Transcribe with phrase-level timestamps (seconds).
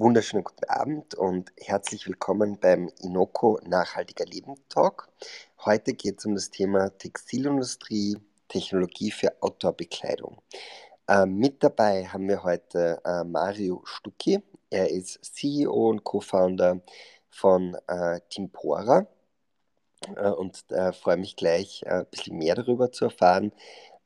[0.00, 5.08] wunderschönen guten Abend und herzlich willkommen beim Inoko Nachhaltiger Leben Talk.
[5.64, 8.16] Heute geht es um das Thema Textilindustrie,
[8.46, 10.40] Technologie für Outdoor-Bekleidung.
[11.08, 14.40] Äh, mit dabei haben wir heute äh, Mario Stucki.
[14.70, 16.80] Er ist CEO und Co-Founder
[17.28, 19.08] von äh, Timpora
[20.14, 23.52] äh, und äh, freue mich gleich äh, ein bisschen mehr darüber zu erfahren.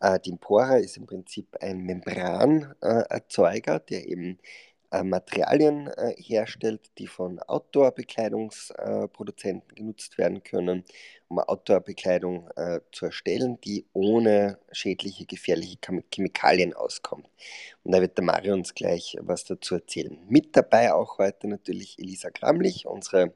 [0.00, 4.38] Äh, Timpora ist im Prinzip ein Membranerzeuger, der eben
[4.92, 10.84] äh, Materialien äh, herstellt, die von Outdoor-Bekleidungsproduzenten genutzt werden können,
[11.28, 15.78] um Outdoor-Bekleidung äh, zu erstellen, die ohne schädliche, gefährliche
[16.12, 17.26] Chemikalien auskommt.
[17.84, 20.18] Und da wird der Mario uns gleich was dazu erzählen.
[20.28, 23.32] Mit dabei auch heute natürlich Elisa Gramlich, unsere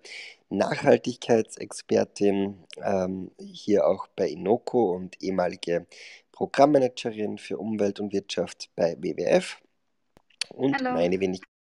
[0.51, 5.87] Nachhaltigkeitsexpertin, ähm, hier auch bei Inoko und ehemalige
[6.33, 9.57] Programmmanagerin für Umwelt und Wirtschaft bei WWF.
[10.51, 10.93] Und Hallo.
[10.93, 11.56] meine Wenigkeit,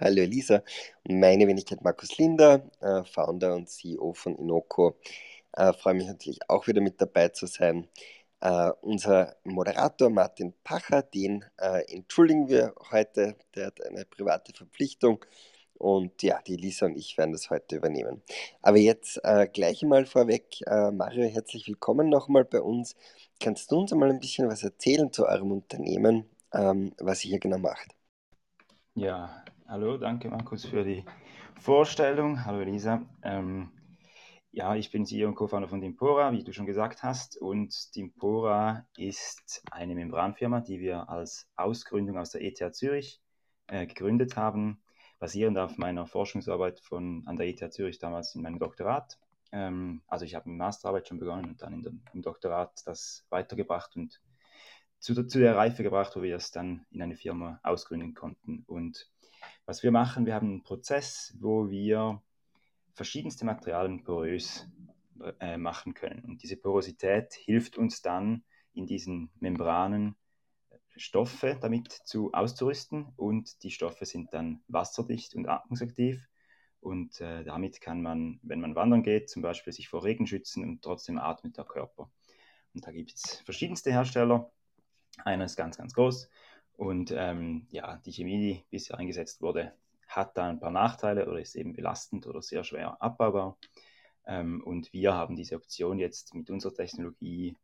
[0.00, 0.62] hallo Elisa,
[1.06, 4.96] und meine Wenigkeit Markus Linder, äh, Founder und CEO von Inoko.
[5.52, 7.86] Äh, freue mich natürlich auch wieder mit dabei zu sein.
[8.40, 11.44] Äh, unser Moderator Martin Pacher, den
[11.88, 15.24] entschuldigen wir heute, der hat eine private Verpflichtung.
[15.74, 18.22] Und ja, die Lisa und ich werden das heute übernehmen.
[18.62, 19.20] Aber jetzt
[19.52, 22.96] gleich einmal vorweg, Mario, herzlich willkommen nochmal bei uns.
[23.40, 27.40] Kannst du uns einmal ein bisschen was erzählen zu eurem Unternehmen, ähm, was ihr hier
[27.40, 27.94] genau macht?
[28.94, 31.04] Ja, hallo, danke Markus für die
[31.60, 32.44] Vorstellung.
[32.44, 33.06] Hallo Elisa.
[33.22, 33.70] Ähm,
[34.50, 37.40] ja, ich bin CEO und Co-Founder von Dimpora, wie du schon gesagt hast.
[37.40, 43.22] Und Dimpora ist eine Membranfirma, die wir als Ausgründung aus der ETH Zürich
[43.68, 44.82] äh, gegründet haben,
[45.20, 49.20] basierend auf meiner Forschungsarbeit von, an der ETH Zürich damals in meinem Doktorat.
[49.52, 53.94] Ähm, also ich habe mit Masterarbeit schon begonnen und dann dem, im Doktorat das weitergebracht
[53.94, 54.20] und
[54.98, 58.64] zu, zu der Reife gebracht, wo wir es dann in eine Firma ausgründen konnten.
[58.66, 59.08] Und
[59.66, 62.22] was wir machen, wir haben einen Prozess, wo wir
[62.94, 64.68] verschiedenste Materialien porös
[65.40, 66.24] äh, machen können.
[66.24, 70.16] Und diese Porosität hilft uns dann in diesen Membranen
[70.96, 76.28] Stoffe damit zu auszurüsten und die Stoffe sind dann wasserdicht und atmungsaktiv
[76.80, 80.64] und äh, damit kann man, wenn man wandern geht, zum Beispiel sich vor Regen schützen
[80.64, 82.10] und trotzdem atmet der Körper.
[82.74, 84.50] Und da gibt es verschiedenste Hersteller,
[85.24, 86.30] einer ist ganz, ganz groß.
[86.80, 89.74] Und ähm, ja, die Chemie, die bisher eingesetzt wurde,
[90.08, 93.58] hat da ein paar Nachteile oder ist eben belastend oder sehr schwer abbaubar.
[94.26, 97.54] Ähm, und wir haben diese Option jetzt mit unserer Technologie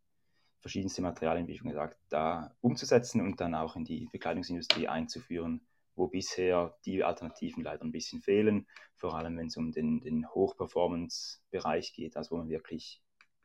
[0.61, 5.63] verschiedenste Materialien, wie schon gesagt, da umzusetzen und dann auch in die Bekleidungsindustrie einzuführen,
[5.95, 8.67] wo bisher die Alternativen leider ein bisschen fehlen,
[8.97, 13.01] vor allem wenn es um den, den Hochperformance-Bereich geht, also wo man wirklich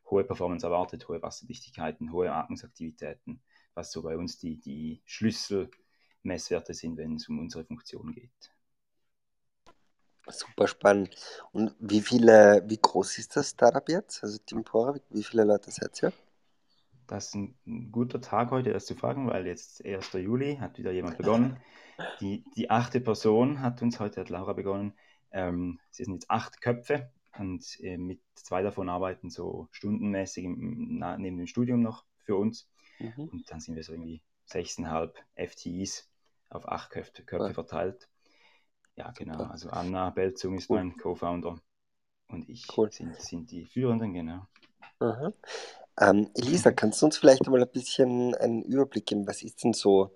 [0.10, 3.42] hohe Performance erwartet, hohe Wasserdichtigkeiten, hohe Atmungsaktivitäten
[3.74, 8.52] was so bei uns die, die Schlüsselmesswerte sind, wenn es um unsere Funktion geht.
[10.28, 11.16] Super spannend.
[11.52, 14.24] Und wie viele, wie groß ist das Startup jetzt?
[14.24, 16.14] Also Timpora, wie viele Leute seid ihr?
[17.08, 20.14] Das ist ein guter Tag heute, das zu fragen, weil jetzt 1.
[20.14, 21.58] Juli hat wieder jemand begonnen.
[22.20, 24.94] Die, die achte Person hat uns heute, hat Laura begonnen.
[25.32, 30.98] Ähm, sie sind jetzt acht Köpfe und äh, mit zwei davon arbeiten so stundenmäßig im,
[30.98, 32.71] na, neben dem Studium noch für uns.
[33.02, 33.30] Mhm.
[33.30, 36.10] Und dann sind wir so irgendwie 6,5 FTEs
[36.50, 38.10] auf acht Köpfe, Köpfe verteilt.
[38.96, 39.44] Ja, genau.
[39.44, 40.78] Also Anna Belzung ist cool.
[40.78, 41.60] mein Co-Founder
[42.28, 42.92] und ich cool.
[42.92, 44.48] sind, sind die Führenden, genau.
[46.00, 49.28] Ähm, Elisa, kannst du uns vielleicht mal ein bisschen einen Überblick geben?
[49.28, 50.14] Was ist denn so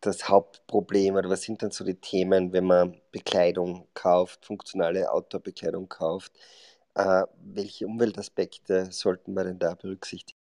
[0.00, 5.88] das Hauptproblem oder was sind denn so die Themen, wenn man Bekleidung kauft, funktionale Outdoor-Bekleidung
[5.88, 6.32] kauft?
[6.94, 10.45] Äh, welche Umweltaspekte sollten wir denn da berücksichtigen?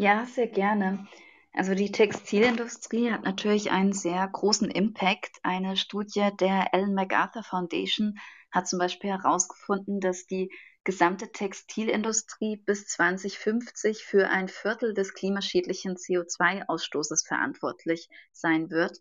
[0.00, 1.06] Ja, sehr gerne.
[1.52, 5.36] Also die Textilindustrie hat natürlich einen sehr großen Impact.
[5.42, 8.18] Eine Studie der Ellen MacArthur Foundation
[8.50, 10.50] hat zum Beispiel herausgefunden, dass die
[10.84, 18.96] gesamte Textilindustrie bis 2050 für ein Viertel des klimaschädlichen CO2-Ausstoßes verantwortlich sein wird.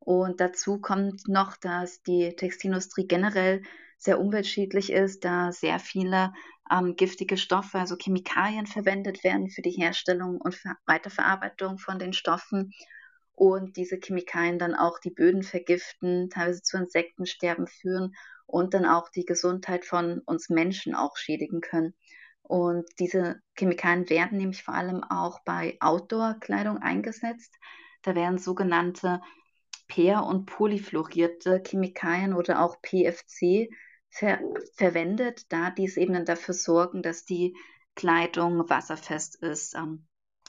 [0.00, 3.62] Und dazu kommt noch, dass die Textilindustrie generell
[3.96, 6.34] sehr umweltschädlich ist, da sehr viele
[6.70, 12.12] ähm, giftige Stoffe, also Chemikalien verwendet werden für die Herstellung und Ver Weiterverarbeitung von den
[12.12, 12.72] Stoffen
[13.34, 18.14] und diese Chemikalien dann auch die Böden vergiften, teilweise zu Insektensterben führen
[18.46, 21.94] und dann auch die Gesundheit von uns Menschen auch schädigen können.
[22.42, 27.56] Und diese Chemikalien werden nämlich vor allem auch bei Outdoor-Kleidung eingesetzt.
[28.02, 29.20] Da werden sogenannte
[29.88, 33.70] per- und polyfluorierte Chemikalien oder auch PFC
[34.12, 34.38] ver
[34.74, 37.56] verwendet, da dies eben dann dafür sorgen, dass die
[37.94, 40.06] Kleidung wasserfest ist, ähm,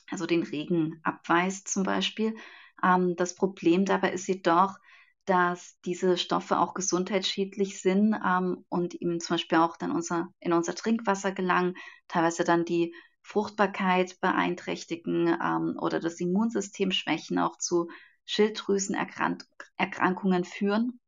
[0.10, 2.36] also den Regen abweist zum Beispiel.
[2.84, 4.78] Ähm, das Problem dabei ist jedoch,
[5.26, 10.52] dass diese Stoffe auch gesundheitsschädlich sind ähm, und eben zum Beispiel auch dann unser, in
[10.52, 11.76] unser Trinkwasser gelangen,
[12.10, 17.90] teilweise dann die Fruchtbarkeit beeinträchtigen ähm, oder das Immunsystem schwächen, auch zu
[18.26, 21.00] Schilddrüsenerkrankungen führen.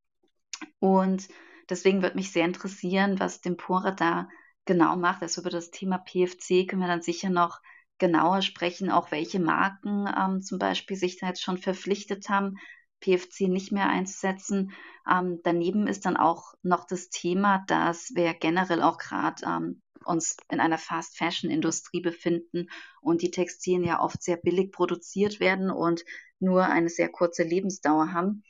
[0.80, 1.28] Und
[1.70, 4.28] deswegen würde mich sehr interessieren, was Tempora da
[4.66, 5.22] genau macht.
[5.22, 7.62] Also über das Thema PFC können wir dann sicher noch
[7.98, 12.58] genauer sprechen, auch welche Marken ähm, zum Beispiel sich da jetzt schon verpflichtet haben,
[13.00, 14.74] PFC nicht mehr einzusetzen.
[15.10, 20.38] Ähm, daneben ist dann auch noch das Thema, dass wir generell auch gerade ähm, uns
[20.52, 22.68] in einer Fast-Fashion-Industrie befinden
[23.02, 26.04] und die Textilien ja oft sehr billig produziert werden und
[26.40, 28.44] nur eine sehr kurze Lebensdauer haben.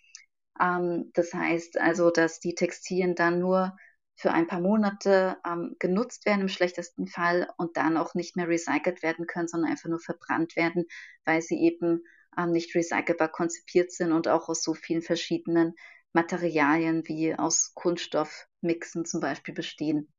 [0.60, 3.76] Ähm, das heißt also, dass die Textilien dann nur
[4.16, 8.48] für ein paar Monate ähm, genutzt werden im schlechtesten Fall und dann auch nicht mehr
[8.48, 10.86] recycelt werden können, sondern einfach nur verbrannt werden,
[11.26, 12.04] weil sie eben
[12.38, 15.74] ähm, nicht recycelbar konzipiert sind und auch aus so vielen verschiedenen
[16.14, 20.14] Materialien wie aus Kunststoffmixen zum Beispiel bestehen.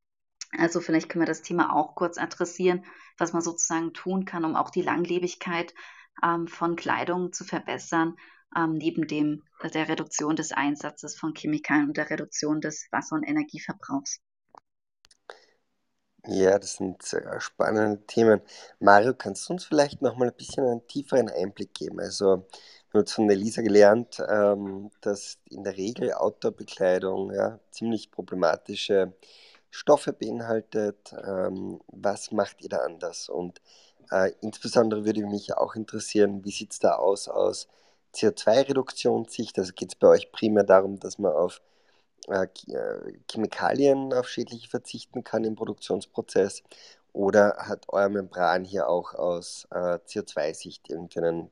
[0.57, 2.85] Also vielleicht können wir das Thema auch kurz adressieren,
[3.17, 5.75] was man sozusagen tun kann, um auch die Langlebigkeit
[6.23, 8.17] ähm, von Kleidung zu verbessern
[8.55, 13.17] ähm, neben dem, äh, der Reduktion des Einsatzes von Chemikalien und der Reduktion des Wasser-
[13.17, 14.21] und Energieverbrauchs.
[16.29, 17.03] Ja, das sind
[17.39, 18.41] spannende Themen.
[18.81, 22.01] Mario, kannst du uns vielleicht noch mal ein bisschen einen tieferen Einblick geben?
[22.01, 22.47] Also,
[22.91, 29.13] wir haben von der Lisa gelernt, ähm, dass in der Regel Outdoor-Bekleidung ja, ziemlich problematische
[29.71, 31.15] Stoffe beinhaltet.
[31.25, 33.29] Ähm, was macht ihr da anders?
[33.29, 33.61] Und
[34.11, 37.69] äh, insbesondere würde mich auch interessieren, wie sieht es da aus aus
[38.17, 39.59] CO2-Reduktionssicht?
[39.59, 41.61] Also geht es bei euch primär darum, dass man auf
[42.29, 46.63] äh, äh, Chemikalien, auf schädliche verzichten kann im Produktionsprozess?
[47.13, 51.51] Oder hat euer Membran hier auch aus äh, CO2-Sicht irgendeinen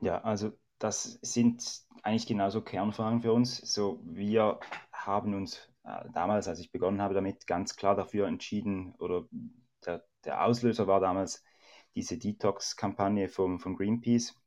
[0.00, 1.62] Ja, also das sind
[2.02, 3.56] eigentlich genauso Kernfragen für uns.
[3.58, 4.60] So, wir
[4.92, 9.24] haben uns äh, damals, als ich begonnen habe damit, ganz klar dafür entschieden, oder
[9.84, 11.42] der, der Auslöser war damals
[11.96, 14.38] diese Detox-Kampagne von, von Greenpeace,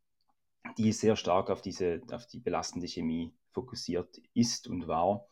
[0.78, 5.26] die sehr stark auf, diese, auf die belastende Chemie fokussiert ist und war.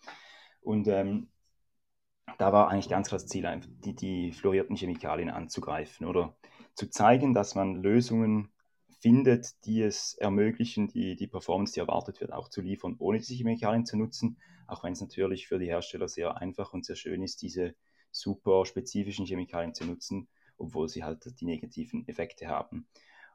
[0.61, 1.29] Und ähm,
[2.37, 6.35] da war eigentlich ganz klar das Ziel, die, die fluorierten Chemikalien anzugreifen oder
[6.73, 8.51] zu zeigen, dass man Lösungen
[8.99, 13.35] findet, die es ermöglichen, die, die Performance, die erwartet wird, auch zu liefern, ohne diese
[13.35, 14.37] Chemikalien zu nutzen.
[14.67, 17.75] Auch wenn es natürlich für die Hersteller sehr einfach und sehr schön ist, diese
[18.11, 20.27] super spezifischen Chemikalien zu nutzen,
[20.57, 22.87] obwohl sie halt die negativen Effekte haben.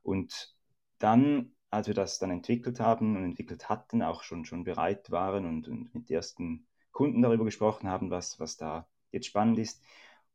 [0.02, 0.54] Und
[0.98, 5.46] dann, als wir das dann entwickelt haben und entwickelt hatten, auch schon, schon bereit waren
[5.46, 9.82] und, und mit ersten Kunden darüber gesprochen haben, was, was da jetzt spannend ist,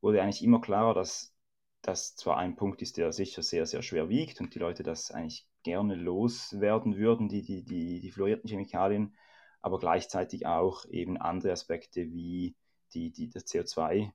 [0.02, 1.34] wurde eigentlich immer klarer, dass
[1.82, 5.12] das zwar ein Punkt ist, der sicher sehr, sehr schwer wiegt und die Leute das
[5.12, 9.16] eigentlich gerne loswerden würden, die, die, die, die fluorierten Chemikalien,
[9.62, 12.56] aber gleichzeitig auch eben andere Aspekte wie
[12.94, 14.12] die, die, das CO2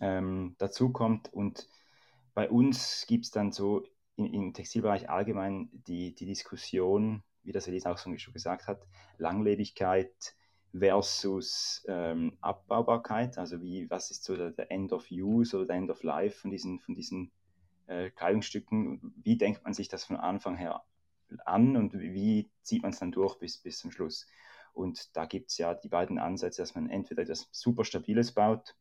[0.00, 1.68] ähm, dazukommt und
[2.34, 3.84] bei uns gibt es dann so
[4.16, 8.86] in, im Textilbereich allgemein die, die Diskussion, wie das Elisa auch schon gesagt hat,
[9.18, 10.34] Langlebigkeit
[10.76, 15.76] versus ähm, Abbaubarkeit, also wie, was ist so der, der, End of Use oder der
[15.76, 17.30] End of Life von diesen, von diesen
[17.86, 20.82] äh, Kleidungsstücken, wie denkt man sich das von Anfang her
[21.44, 24.26] an und wie zieht man es dann durch bis, bis zum Schluss.
[24.72, 28.74] Und da gibt es ja die beiden Ansätze, dass man entweder etwas super Stabiles baut,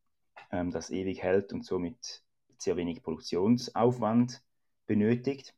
[0.52, 2.24] ähm, das ewig hält und somit
[2.64, 4.42] sehr wenig Produktionsaufwand
[4.86, 5.56] benötigt.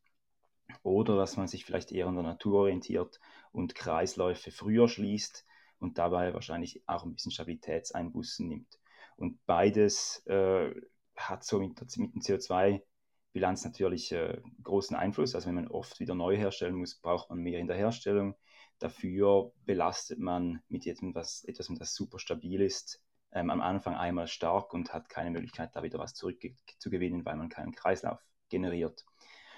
[0.83, 3.19] Oder dass man sich vielleicht eher an der Natur orientiert
[3.51, 5.45] und Kreisläufe früher schließt
[5.79, 8.79] und dabei wahrscheinlich auch ein bisschen Stabilitätseinbußen nimmt.
[9.17, 10.73] Und beides äh,
[11.15, 15.35] hat so mit, mit dem CO2-Bilanz natürlich äh, großen Einfluss.
[15.35, 18.35] Also wenn man oft wieder neu herstellen muss, braucht man mehr in der Herstellung.
[18.79, 23.01] Dafür belastet man mit etwas, etwas das super stabil ist,
[23.35, 27.49] ähm, am Anfang einmal stark und hat keine Möglichkeit, da wieder was zurückzugewinnen, weil man
[27.49, 29.05] keinen Kreislauf generiert.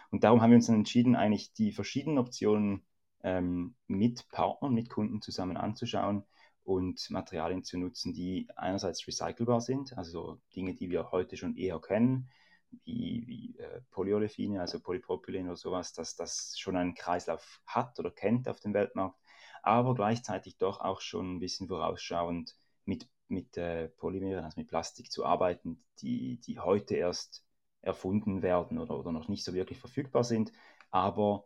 [0.09, 2.85] Und darum haben wir uns dann entschieden, eigentlich die verschiedenen Optionen
[3.23, 6.23] ähm, mit Partnern, mit Kunden zusammen anzuschauen
[6.63, 11.79] und Materialien zu nutzen, die einerseits recycelbar sind, also Dinge, die wir heute schon eher
[11.79, 12.29] kennen,
[12.83, 18.11] wie, wie äh, Polyolefine, also Polypropylen oder sowas, dass das schon einen Kreislauf hat oder
[18.11, 19.19] kennt auf dem Weltmarkt,
[19.61, 22.55] aber gleichzeitig doch auch schon ein bisschen vorausschauend
[22.85, 27.43] mit mit äh, Polymeren, also mit Plastik zu arbeiten, die, die heute erst
[27.81, 30.51] erfunden werden oder, oder noch nicht so wirklich verfügbar sind,
[30.91, 31.45] aber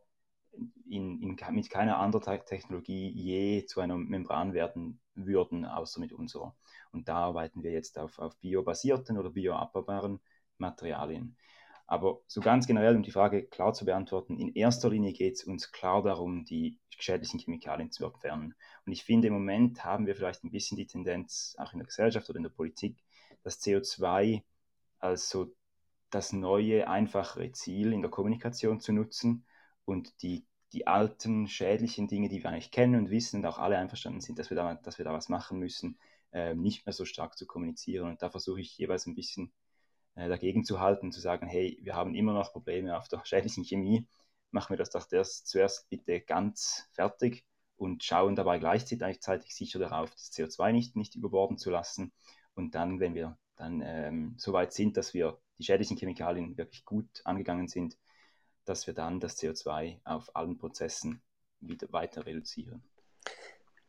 [0.89, 6.55] in, in, mit keiner anderen Technologie je zu einer Membran werden würden, außer mit unserer.
[6.91, 10.19] Und da arbeiten wir jetzt auf, auf biobasierten oder bioabbaubaren
[10.57, 11.37] Materialien.
[11.91, 15.43] Aber so ganz generell, um die Frage klar zu beantworten, in erster Linie geht es
[15.43, 18.55] uns klar darum, die schädlichen Chemikalien zu entfernen.
[18.85, 21.87] Und ich finde, im Moment haben wir vielleicht ein bisschen die Tendenz, auch in der
[21.87, 23.03] Gesellschaft oder in der Politik,
[23.43, 24.41] das CO2
[24.99, 25.53] als so
[26.11, 29.43] das neue, einfachere Ziel in der Kommunikation zu nutzen
[29.83, 33.77] und die, die alten, schädlichen Dinge, die wir eigentlich kennen und wissen und auch alle
[33.77, 35.99] einverstanden sind, dass wir da, dass wir da was machen müssen,
[36.31, 38.07] äh, nicht mehr so stark zu kommunizieren.
[38.07, 39.51] Und da versuche ich jeweils ein bisschen
[40.15, 43.63] äh, dagegen zu halten, zu sagen, hey, wir haben immer noch Probleme auf der schädlichen
[43.63, 44.07] Chemie,
[44.51, 47.45] machen wir das doch erst, zuerst bitte ganz fertig
[47.77, 52.13] und schauen dabei gleichzeitig sicher darauf, das CO2 nicht, nicht überborden zu lassen.
[52.53, 56.85] Und dann, wenn wir dann ähm, so weit sind, dass wir die schädlichen Chemikalien wirklich
[56.85, 57.97] gut angegangen sind,
[58.65, 61.21] dass wir dann das CO2 auf allen Prozessen
[61.59, 62.83] wieder weiter reduzieren.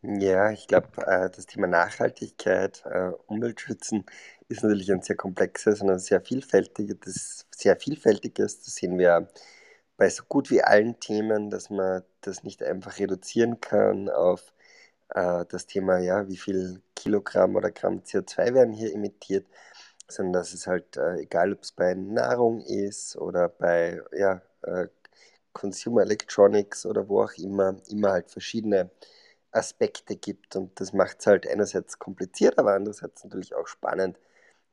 [0.05, 4.05] Ja, ich glaube, äh, das Thema Nachhaltigkeit, äh, Umweltschützen
[4.49, 8.63] ist natürlich ein sehr komplexes und ein sehr vielfältiges, sehr vielfältiges.
[8.65, 9.29] Das sehen wir
[9.97, 14.53] bei so gut wie allen Themen, dass man das nicht einfach reduzieren kann auf
[15.11, 19.47] äh, das Thema, ja, wie viel Kilogramm oder Gramm CO2 werden hier emittiert,
[20.09, 24.43] sondern dass es halt, egal ob es bei Nahrung ist oder bei ja,
[25.53, 28.91] Consumer Electronics oder wo auch immer, immer halt verschiedene
[29.53, 30.57] Aspekte gibt.
[30.57, 34.19] Und das macht es halt einerseits kompliziert, aber andererseits natürlich auch spannend,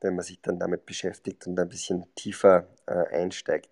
[0.00, 3.68] wenn man sich dann damit beschäftigt und ein bisschen tiefer äh, einsteigt.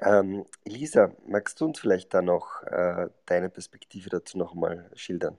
[0.00, 5.38] Ähm, Elisa, magst du uns vielleicht da noch äh, deine Perspektive dazu nochmal schildern?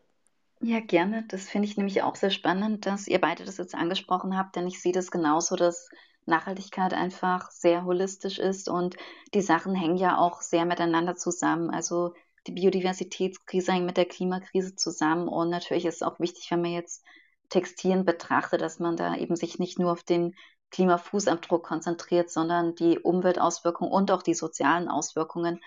[0.61, 1.25] Ja, gerne.
[1.27, 4.65] Das finde ich nämlich auch sehr spannend, dass ihr beide das jetzt angesprochen habt, denn
[4.65, 5.89] ich sehe das genauso, dass
[6.25, 8.95] Nachhaltigkeit einfach sehr holistisch ist und
[9.33, 11.69] die Sachen hängen ja auch sehr miteinander zusammen.
[11.69, 12.13] Also
[12.47, 16.71] die Biodiversitätskrise hängt mit der Klimakrise zusammen und natürlich ist es auch wichtig, wenn man
[16.71, 17.03] jetzt
[17.49, 20.35] Textilien betrachtet, dass man da eben sich nicht nur auf den
[20.71, 25.59] Klimafußabdruck konzentriert, sondern die Umweltauswirkungen und auch die sozialen Auswirkungen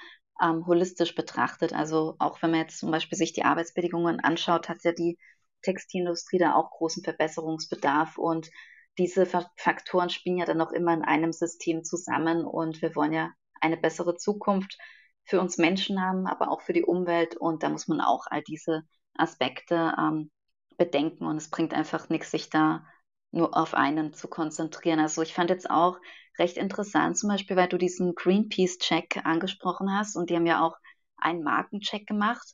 [0.43, 1.73] ähm, holistisch betrachtet.
[1.73, 5.19] Also auch wenn man jetzt zum Beispiel sich die Arbeitsbedingungen anschaut, hat ja die
[5.63, 8.51] Textilindustrie da auch großen Verbesserungsbedarf und
[8.99, 13.31] diese Faktoren spielen ja dann noch immer in einem System zusammen und wir wollen ja
[13.61, 14.79] eine bessere Zukunft
[15.27, 17.37] für uns Menschen haben, aber auch für die Umwelt.
[17.37, 20.31] Und da muss man auch all diese Aspekte ähm,
[20.79, 21.27] bedenken.
[21.27, 22.85] Und es bringt einfach nichts, sich da
[23.33, 25.01] nur auf einen zu konzentrieren.
[25.01, 25.99] Also ich fand jetzt auch
[26.39, 30.77] recht interessant, zum Beispiel, weil du diesen Greenpeace-Check angesprochen hast und die haben ja auch
[31.17, 32.47] einen Markencheck gemacht.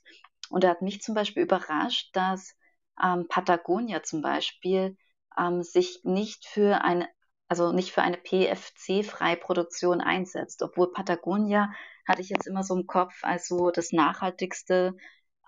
[0.49, 2.55] Und da hat mich zum Beispiel überrascht, dass
[3.03, 4.97] ähm, Patagonia zum Beispiel
[5.39, 7.09] ähm, sich nicht für eine,
[7.53, 11.71] also nicht für eine PFC-Freiproduktion einsetzt, obwohl Patagonia
[12.09, 14.97] hatte ich jetzt immer so im Kopf als so das nachhaltigste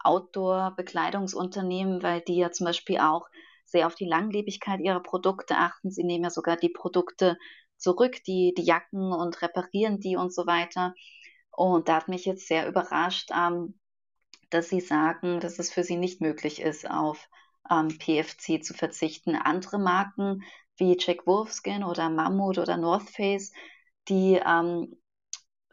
[0.03, 3.27] Outdoor-Bekleidungsunternehmen, weil die ja zum Beispiel auch
[3.65, 5.91] sehr auf die Langlebigkeit ihrer Produkte achten.
[5.91, 7.39] Sie nehmen ja sogar die Produkte
[7.79, 10.93] zurück, die, die Jacken und reparieren die und so weiter.
[11.53, 13.79] Und da hat mich jetzt sehr überrascht, ähm,
[14.51, 17.31] dass sie sagen, dass es für sie nicht möglich ist, auf
[17.71, 19.37] ähm, PFC zu verzichten.
[19.37, 20.43] Andere Marken
[20.77, 23.53] wie Jack Wolfskin oder Mammut oder North Face,
[24.09, 24.97] die ähm,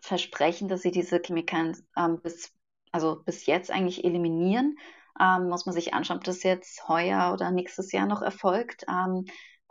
[0.01, 2.51] versprechen, dass sie diese Chemikalien ähm, bis,
[2.91, 4.77] also bis jetzt eigentlich eliminieren.
[5.19, 9.25] Ähm, muss man sich anschauen, ob das jetzt heuer oder nächstes Jahr noch erfolgt ähm,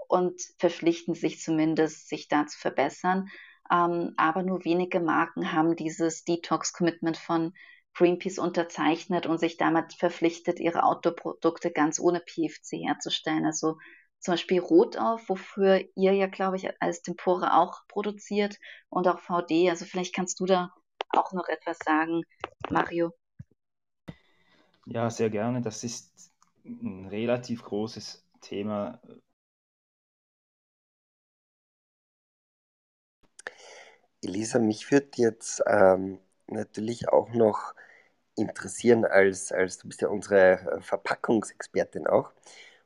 [0.09, 3.29] und verpflichten sich zumindest, sich da zu verbessern.
[3.71, 7.53] Ähm, aber nur wenige Marken haben dieses Detox-Commitment von
[7.95, 13.45] Greenpeace unterzeichnet und sich damit verpflichtet, ihre Outdoor-Produkte ganz ohne PFC herzustellen.
[13.45, 13.79] Also
[14.21, 18.57] zum Beispiel Rot auf, wofür ihr ja, glaube ich, als Tempore auch produziert
[18.89, 19.71] und auch VD.
[19.71, 20.71] Also vielleicht kannst du da
[21.11, 22.23] auch noch etwas sagen,
[22.71, 23.13] Mario.
[24.87, 25.63] Ja, sehr gerne.
[25.63, 26.33] Das ist
[26.65, 29.01] ein relativ großes Thema.
[34.23, 37.75] Elisa, mich würde jetzt ähm, natürlich auch noch
[38.37, 42.33] interessieren, als, als du bist ja unsere äh, Verpackungsexpertin auch.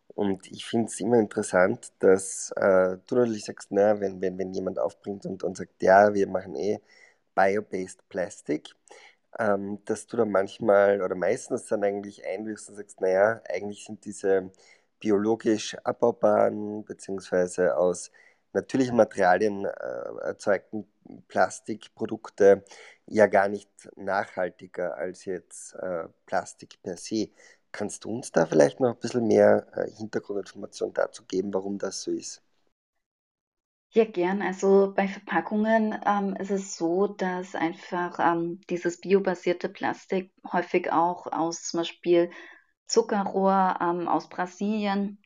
[0.08, 4.52] Und ich finde es immer interessant, dass äh, du natürlich sagst, na, wenn, wenn, wenn
[4.52, 6.78] jemand aufbringt und, und sagt, ja, wir machen eh
[7.34, 8.70] Bio-Based Plastic,
[9.38, 14.04] ähm, dass du dann manchmal oder meistens dann eigentlich einwirfst und sagst, naja, eigentlich sind
[14.04, 14.50] diese
[15.00, 18.11] biologisch abbaubaren beziehungsweise aus
[18.52, 19.70] natürlichen Materialien äh,
[20.23, 20.87] erzeugten
[21.28, 22.64] Plastikprodukte
[23.06, 27.28] ja gar nicht nachhaltiger als jetzt äh, Plastik per se.
[27.75, 32.02] Kannst du uns da vielleicht noch ein bisschen mehr äh, Hintergrundinformation dazu geben, warum das
[32.02, 32.40] so ist?
[33.90, 34.43] Ja, gern.
[34.43, 41.26] Also bei Verpackungen ähm, ist es so, dass einfach ähm, dieses biobasierte Plastik häufig auch
[41.33, 42.31] aus zum Beispiel
[42.87, 45.23] Zuckerrohr ähm, aus Brasilien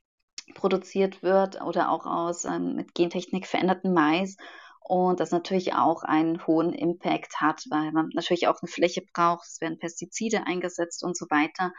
[0.55, 4.37] produziert wird oder auch aus ähm, mit Gentechnik veränderten Mais.
[4.81, 9.47] und das natürlich auch einen hohen Impact hat, weil man natürlich auch eine Fläche braucht,
[9.47, 11.73] es werden Pestizide eingesetzt und so weiter.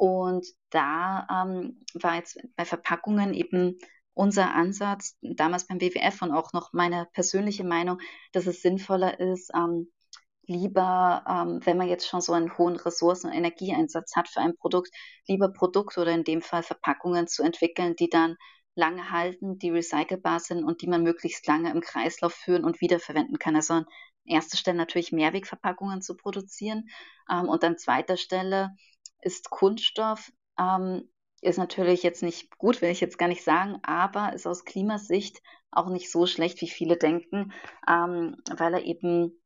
[0.00, 3.76] Und da ähm, war jetzt bei Verpackungen eben
[4.14, 7.98] unser Ansatz, damals beim WWF und auch noch meine persönliche Meinung,
[8.32, 9.92] dass es sinnvoller ist, ähm,
[10.46, 14.56] lieber, ähm, wenn man jetzt schon so einen hohen Ressourcen- und Energieeinsatz hat für ein
[14.56, 14.88] Produkt,
[15.28, 18.36] lieber Produkte oder in dem Fall Verpackungen zu entwickeln, die dann
[18.74, 23.38] lange halten, die recycelbar sind und die man möglichst lange im Kreislauf führen und wiederverwenden
[23.38, 23.54] kann.
[23.54, 23.86] Also an
[24.24, 26.88] erster Stelle natürlich Mehrwegverpackungen zu produzieren
[27.30, 28.70] ähm, und an zweiter Stelle
[29.22, 31.08] ist Kunststoff ähm,
[31.42, 35.40] ist natürlich jetzt nicht gut, will ich jetzt gar nicht sagen, aber ist aus Klimasicht
[35.70, 37.52] auch nicht so schlecht, wie viele denken,
[37.88, 39.40] ähm, weil er eben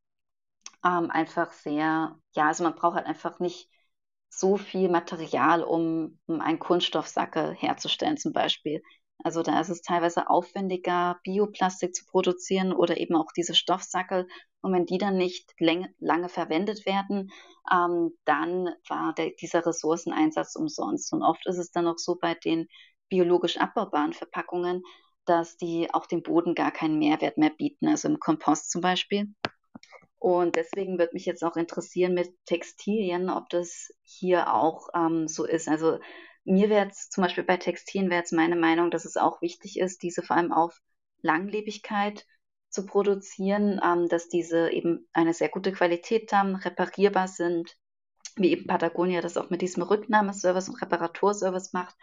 [0.85, 3.69] ähm, einfach sehr, ja, also man braucht halt einfach nicht
[4.29, 8.83] so viel Material, um, um einen Kunststoffsackel herzustellen zum Beispiel.
[9.23, 14.27] Also da ist es teilweise aufwendiger, Bioplastik zu produzieren oder eben auch diese Stoffsackel.
[14.61, 17.31] Und wenn die dann nicht lange verwendet werden,
[17.73, 21.13] ähm, dann war der, dieser Ressourceneinsatz umsonst.
[21.13, 22.69] Und oft ist es dann auch so bei den
[23.09, 24.83] biologisch abbaubaren Verpackungen,
[25.25, 29.33] dass die auch dem Boden gar keinen Mehrwert mehr bieten, also im Kompost zum Beispiel.
[30.19, 35.45] Und deswegen würde mich jetzt auch interessieren mit Textilien, ob das hier auch ähm, so
[35.45, 35.69] ist.
[35.69, 35.99] Also
[36.45, 39.79] mir wäre jetzt zum Beispiel bei Textilien wäre jetzt meine Meinung, dass es auch wichtig
[39.79, 40.81] ist, diese vor allem auf
[41.23, 42.27] Langlebigkeit
[42.69, 47.77] zu produzieren, ähm, dass diese eben eine sehr gute Qualität haben, reparierbar sind,
[48.37, 51.97] wie eben Patagonia das auch mit diesem Rücknahmeservice und Reparaturservice macht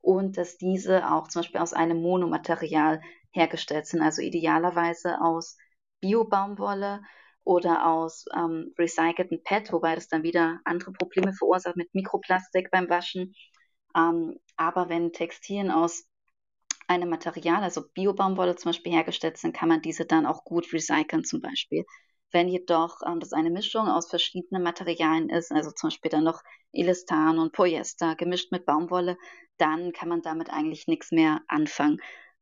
[0.00, 3.00] und dass diese auch zum Beispiel aus einem Monomaterial
[3.32, 5.56] hergestellt sind, also idealerweise aus
[6.00, 7.02] Biobaumwolle
[7.44, 12.88] oder aus ähm, recycelten PET, wobei das dann wieder andere Probleme verursacht mit Mikroplastik beim
[12.88, 13.34] Waschen.
[13.96, 16.06] Ähm, aber wenn Textilien aus
[16.88, 21.24] einem Material, also Biobaumwolle zum Beispiel hergestellt sind, kann man diese dann auch gut recyceln
[21.24, 21.84] zum Beispiel.
[22.32, 26.42] Wenn jedoch ähm, das eine Mischung aus verschiedenen Materialien ist, also zum Beispiel dann noch
[26.72, 29.16] Elastan und Polyester gemischt mit Baumwolle,
[29.58, 31.98] dann kann man damit eigentlich nichts mehr anfangen.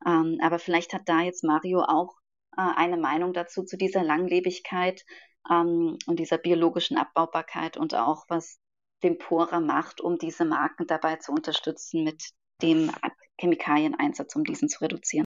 [0.07, 2.17] Ähm, aber vielleicht hat da jetzt Mario auch
[2.57, 5.05] äh, eine Meinung dazu, zu dieser Langlebigkeit
[5.51, 8.59] ähm, und dieser biologischen Abbaubarkeit und auch was
[9.05, 12.31] Tempora macht, um diese Marken dabei zu unterstützen mit
[12.63, 12.91] dem
[13.39, 15.27] Chemikalieneinsatz, um diesen zu reduzieren.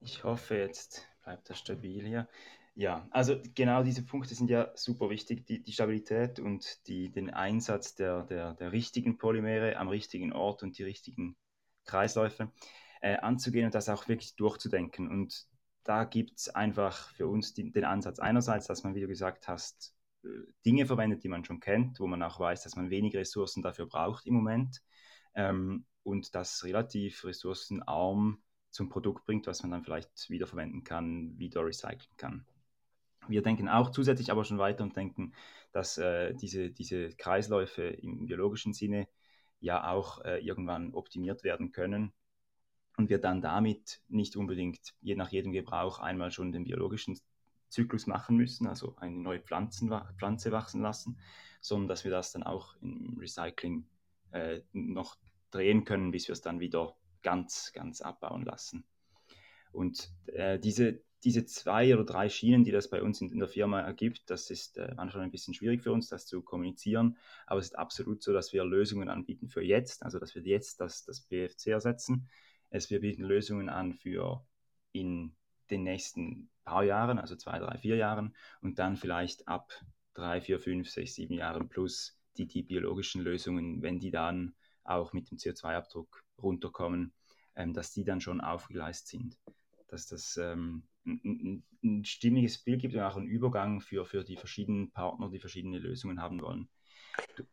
[0.00, 2.28] Ich hoffe, jetzt bleibt er stabil hier.
[2.74, 7.30] Ja, also genau diese Punkte sind ja super wichtig, die, die Stabilität und die, den
[7.30, 11.34] Einsatz der, der, der richtigen Polymere am richtigen Ort und die richtigen
[11.86, 12.52] Kreisläufe
[13.00, 15.08] äh, anzugehen und das auch wirklich durchzudenken.
[15.08, 15.46] Und
[15.84, 19.48] da gibt es einfach für uns die, den Ansatz einerseits, dass man, wie du gesagt
[19.48, 19.93] hast,
[20.64, 23.86] Dinge verwendet, die man schon kennt, wo man auch weiß, dass man wenig Ressourcen dafür
[23.86, 24.82] braucht im Moment
[25.34, 31.64] ähm, und das relativ ressourcenarm zum Produkt bringt, was man dann vielleicht wiederverwenden kann, wieder
[31.64, 32.46] recyceln kann.
[33.28, 35.32] Wir denken auch zusätzlich aber schon weiter und denken,
[35.72, 39.08] dass äh, diese, diese Kreisläufe im biologischen Sinne
[39.60, 42.12] ja auch äh, irgendwann optimiert werden können
[42.96, 47.18] und wir dann damit nicht unbedingt je nach jedem Gebrauch einmal schon den biologischen
[47.74, 51.18] Zyklus machen müssen, also eine neue Pflanzen, Pflanze wachsen lassen,
[51.60, 53.84] sondern dass wir das dann auch im Recycling
[54.32, 55.16] äh, noch
[55.50, 58.84] drehen können, bis wir es dann wieder ganz, ganz abbauen lassen.
[59.72, 63.48] Und äh, diese, diese zwei oder drei Schienen, die das bei uns in, in der
[63.48, 67.60] Firma ergibt, das ist äh, manchmal ein bisschen schwierig für uns, das zu kommunizieren, aber
[67.60, 71.04] es ist absolut so, dass wir Lösungen anbieten für jetzt, also dass wir jetzt das,
[71.04, 72.28] das BFC ersetzen,
[72.70, 74.44] es, wir bieten Lösungen an für
[74.92, 75.34] in
[75.70, 79.72] den nächsten paar Jahren, also zwei, drei, vier Jahren und dann vielleicht ab
[80.14, 85.12] drei, vier, fünf, sechs, sieben Jahren plus die, die biologischen Lösungen, wenn die dann auch
[85.12, 87.12] mit dem CO2-Abdruck runterkommen,
[87.56, 89.38] ähm, dass die dann schon aufgeleistet sind.
[89.88, 94.36] Dass das ähm, ein, ein, stimmiges Bild gibt und auch einen Übergang für, für die
[94.36, 96.68] verschiedenen Partner, die verschiedene Lösungen haben wollen.
[97.36, 97.44] Du,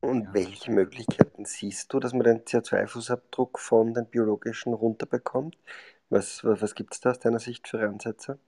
[0.00, 0.34] und ja.
[0.34, 5.56] welche Möglichkeiten siehst du, dass man den CO2-Fußabdruck von den biologischen runterbekommt?
[6.10, 8.38] Was, was, was gibt es da aus deiner Sicht für Ansätze?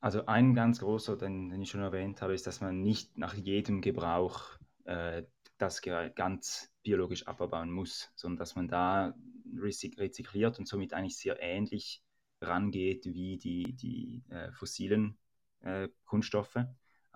[0.00, 3.34] Also ein ganz großer, den, den, ich schon erwähnt habe, ist, dass man nicht nach
[3.34, 5.22] jedem Gebrauch äh,
[5.58, 9.14] das ganz biologisch abbauen muss, sondern dass man da
[9.56, 12.02] rezykliert und somit eigentlich sehr ähnlich
[12.40, 15.16] rangeht wie die, die äh, fossilen
[15.60, 16.58] äh, Kunststoffe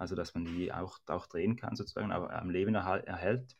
[0.01, 3.57] also dass man die auch, auch drehen kann sozusagen, aber am Leben erhält.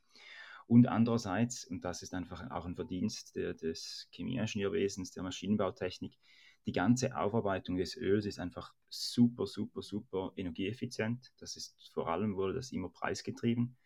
[0.71, 6.17] Und andererseits, und das ist einfach auch ein Verdienst der, des Chemieingenieurwesens, der Maschinenbautechnik,
[6.65, 11.33] die ganze Aufarbeitung des Öls ist einfach super, super, super energieeffizient.
[11.39, 13.77] Das ist vor allem wurde das immer preisgetrieben.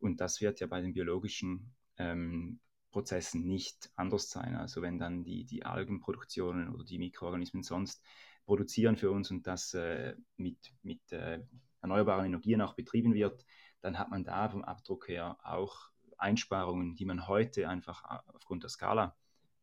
[0.00, 2.58] Und das wird ja bei den biologischen ähm,
[2.90, 4.56] Prozessen nicht anders sein.
[4.56, 8.02] Also wenn dann die, die Algenproduktionen oder die Mikroorganismen sonst
[8.46, 11.38] produzieren für uns und das äh, mit, mit äh,
[11.82, 13.46] erneuerbaren Energien auch betrieben wird,
[13.80, 15.91] dann hat man da vom Abdruck her auch
[16.22, 19.16] Einsparungen, die man heute einfach aufgrund der Skala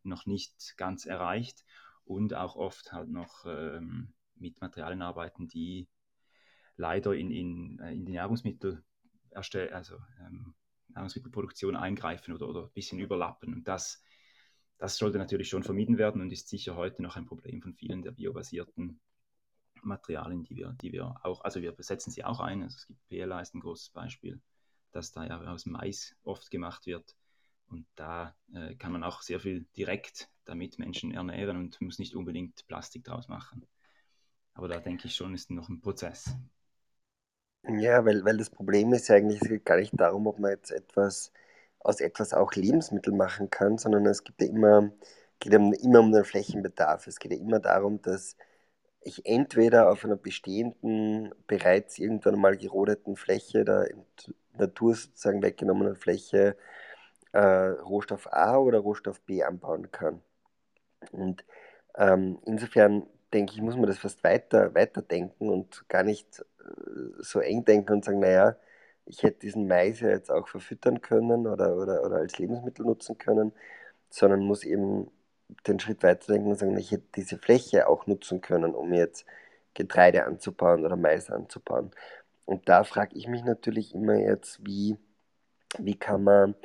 [0.04, 1.66] noch nicht ganz erreicht
[2.06, 5.88] und auch oft halt noch ähm, mit Materialien arbeiten, die
[6.76, 8.84] leider in, in, äh, in die Nahrungsmittel
[9.32, 10.56] also ähm,
[10.88, 13.54] Nahrungsmittelproduktion eingreifen oder, oder ein bisschen überlappen.
[13.54, 14.02] Und das,
[14.78, 18.02] das sollte natürlich schon vermieden werden und ist sicher heute noch ein Problem von vielen
[18.02, 19.00] der biobasierten
[19.84, 22.64] Materialien, die wir, die wir auch, also wir besetzen sie auch ein.
[22.64, 24.42] Also es gibt PLA ist ein großes Beispiel,
[24.92, 27.16] das da ja aus Mais oft gemacht wird.
[27.68, 32.16] Und da äh, kann man auch sehr viel direkt damit Menschen ernähren und muss nicht
[32.16, 33.68] unbedingt Plastik draus machen.
[34.54, 36.36] Aber da denke ich schon, ist noch ein Prozess.
[37.64, 40.52] Ja, weil, weil das Problem ist ja eigentlich, es geht gar nicht darum, ob man
[40.52, 41.32] jetzt etwas
[41.80, 44.92] aus etwas auch Lebensmittel machen kann, sondern es geht ja immer,
[45.40, 47.08] geht ja immer um den Flächenbedarf.
[47.08, 48.36] Es geht ja immer darum, dass
[49.02, 53.90] ich entweder auf einer bestehenden, bereits irgendwann mal gerodeten Fläche, der
[54.58, 56.56] Natur sozusagen weggenommenen Fläche,
[57.32, 60.22] äh, Rohstoff A oder Rohstoff B anbauen kann.
[61.12, 61.46] Und
[61.96, 67.22] ähm, insofern denke ich, muss man das fast weiter, weiter denken und gar nicht äh,
[67.22, 68.56] so eng denken und sagen, naja,
[69.06, 73.18] ich hätte diesen Mais ja jetzt auch verfüttern können oder, oder, oder als Lebensmittel nutzen
[73.18, 73.54] können,
[74.10, 75.12] sondern muss eben
[75.68, 79.26] den Schritt weiterdenken und sagen, ich hätte diese Fläche auch nutzen können, um jetzt
[79.74, 81.92] Getreide anzubauen oder Mais anzubauen.
[82.46, 84.98] Und da frage ich mich natürlich immer jetzt, wie,
[85.78, 86.56] wie kann man,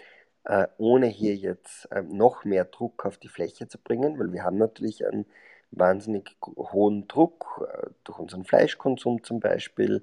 [0.44, 4.44] äh, ohne hier jetzt äh, noch mehr Druck auf die Fläche zu bringen, weil wir
[4.44, 5.26] haben natürlich einen
[5.70, 10.02] wahnsinnig hohen Druck äh, durch unseren Fleischkonsum zum Beispiel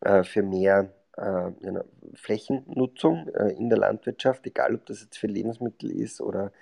[0.00, 1.50] äh, für mehr äh,
[2.14, 6.52] Flächennutzung äh, in der Landwirtschaft, egal ob das jetzt für Lebensmittel ist oder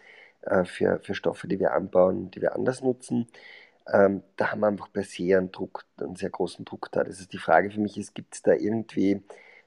[0.46, 3.28] äh, für, für Stoffe, die wir anbauen, die wir anders nutzen.
[3.92, 7.04] Ähm, da haben wir einfach per se einen Druck, einen sehr großen Druck da.
[7.04, 9.22] Das ist die Frage für mich, gibt es da irgendwie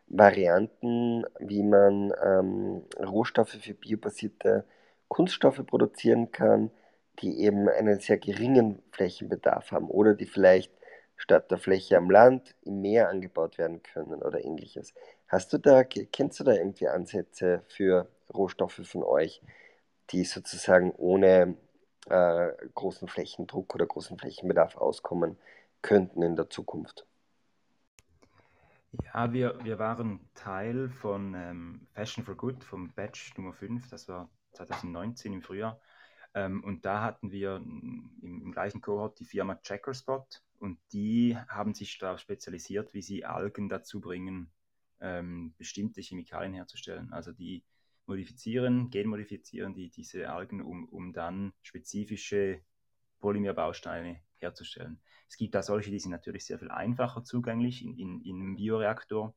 [0.07, 4.65] Varianten, wie man ähm, Rohstoffe für biobasierte
[5.07, 6.71] Kunststoffe produzieren kann,
[7.19, 10.71] die eben einen sehr geringen Flächenbedarf haben oder die vielleicht
[11.17, 14.93] statt der Fläche am Land im Meer angebaut werden können oder ähnliches.
[15.27, 19.41] Hast du da, kennst du da irgendwie Ansätze für Rohstoffe von euch,
[20.11, 21.57] die sozusagen ohne
[22.09, 25.37] äh, großen Flächendruck oder großen Flächenbedarf auskommen
[25.81, 27.05] könnten in der Zukunft?
[29.13, 34.07] Ja, wir, wir waren Teil von ähm, Fashion for Good, vom Batch Nummer 5, das
[34.07, 35.79] war 2019 im Frühjahr.
[36.33, 41.73] Ähm, und da hatten wir im, im, gleichen Kohort die Firma Checkerspot und die haben
[41.73, 44.51] sich darauf spezialisiert, wie sie Algen dazu bringen,
[44.99, 47.11] ähm, bestimmte Chemikalien herzustellen.
[47.11, 47.63] Also die
[48.07, 52.61] modifizieren, genmodifizieren die, diese Algen, um, um dann spezifische
[53.19, 54.99] Polymerbausteine herzustellen.
[55.27, 58.55] Es gibt da solche, die sind natürlich sehr viel einfacher zugänglich in, in, in einem
[58.55, 59.35] Bioreaktor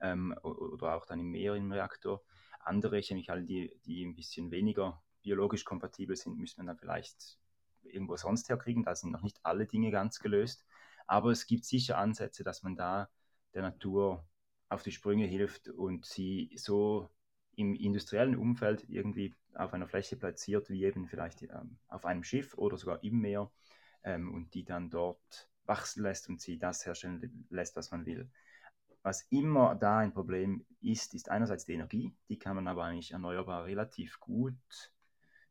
[0.00, 2.22] ähm, oder auch dann im Meer im Reaktor.
[2.60, 7.38] Andere Chemikalien, die, die ein bisschen weniger biologisch kompatibel sind, müsste man dann vielleicht
[7.82, 8.84] irgendwo sonst herkriegen.
[8.84, 10.66] Da sind noch nicht alle Dinge ganz gelöst.
[11.06, 13.08] Aber es gibt sicher Ansätze, dass man da
[13.54, 14.26] der Natur
[14.68, 17.10] auf die Sprünge hilft und sie so
[17.56, 22.54] im industriellen Umfeld irgendwie auf einer Fläche platziert, wie eben vielleicht ähm, auf einem Schiff
[22.56, 23.50] oder sogar im Meer
[24.04, 28.28] ähm, und die dann dort wachsen lässt und sie das herstellen lässt, was man will.
[29.02, 33.12] Was immer da ein Problem ist, ist einerseits die Energie, die kann man aber eigentlich
[33.12, 34.54] erneuerbar relativ gut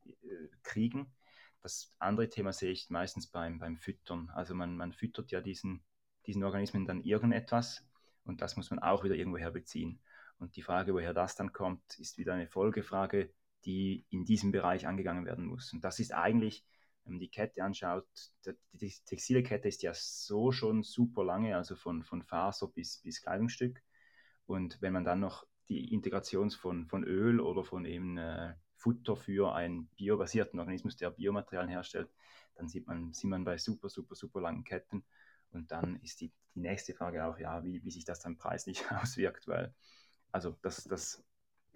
[0.06, 1.14] äh, kriegen.
[1.62, 4.30] Das andere Thema sehe ich meistens beim, beim Füttern.
[4.34, 5.84] Also man, man füttert ja diesen,
[6.26, 7.86] diesen Organismen dann irgendetwas
[8.24, 10.00] und das muss man auch wieder irgendwoher beziehen.
[10.42, 13.32] Und die Frage, woher das dann kommt, ist wieder eine Folgefrage,
[13.64, 15.72] die in diesem Bereich angegangen werden muss.
[15.72, 16.66] Und das ist eigentlich,
[17.04, 18.08] wenn man die Kette anschaut,
[18.72, 23.22] die textile Kette ist ja so schon super lange, also von, von Faser bis, bis
[23.22, 23.84] Kleidungsstück.
[24.48, 29.16] Und wenn man dann noch die Integration von, von Öl oder von eben äh, Futter
[29.16, 32.10] für einen biobasierten Organismus, der Biomaterialien herstellt,
[32.56, 35.06] dann sieht man, sieht man bei super, super, super langen Ketten.
[35.52, 38.82] Und dann ist die, die nächste Frage auch, ja, wie, wie sich das dann preislich
[38.92, 39.76] auswirkt, weil
[40.32, 41.24] also das, das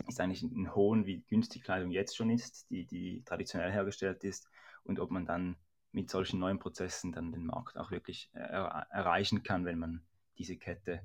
[0.07, 4.49] ist eigentlich ein Hohn, wie günstig Kleidung jetzt schon ist, die, die traditionell hergestellt ist
[4.83, 5.55] und ob man dann
[5.91, 10.01] mit solchen neuen Prozessen dann den Markt auch wirklich er erreichen kann, wenn man
[10.37, 11.01] diese Kette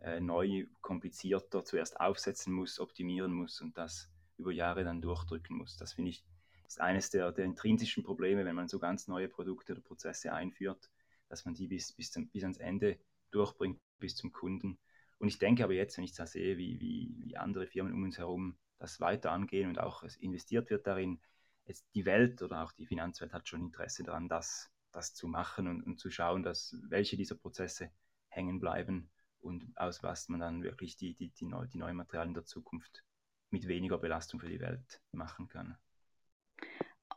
[0.00, 5.78] äh, neu, komplizierter zuerst aufsetzen muss, optimieren muss und das über Jahre dann durchdrücken muss.
[5.78, 6.24] Das finde ich
[6.66, 10.90] ist eines der, der intrinsischen Probleme, wenn man so ganz neue Produkte oder Prozesse einführt,
[11.28, 12.98] dass man die bis, bis, zum, bis ans Ende
[13.30, 14.78] durchbringt, bis zum Kunden
[15.18, 18.02] und ich denke aber jetzt, wenn ich das sehe, wie, wie, wie andere Firmen um
[18.02, 21.20] uns herum das weiter angehen und auch investiert wird darin.
[21.64, 25.68] Jetzt die Welt oder auch die Finanzwelt hat schon Interesse daran, das, das zu machen
[25.68, 27.90] und, und zu schauen, dass welche dieser Prozesse
[28.28, 32.34] hängen bleiben und aus was man dann wirklich die, die, die, neu, die neuen Materialien
[32.34, 33.04] der Zukunft
[33.50, 35.78] mit weniger Belastung für die Welt machen kann.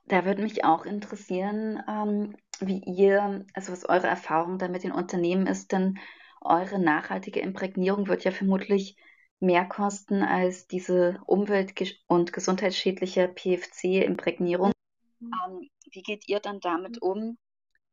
[0.05, 4.93] Da würde mich auch interessieren, ähm, wie ihr, also was eure Erfahrung da mit den
[4.93, 5.99] Unternehmen ist, denn
[6.41, 8.97] eure nachhaltige Imprägnierung wird ja vermutlich
[9.39, 11.73] mehr kosten als diese umwelt-
[12.07, 14.71] und gesundheitsschädliche PFC-Imprägnierung.
[15.21, 17.37] Ähm, wie geht ihr dann damit um,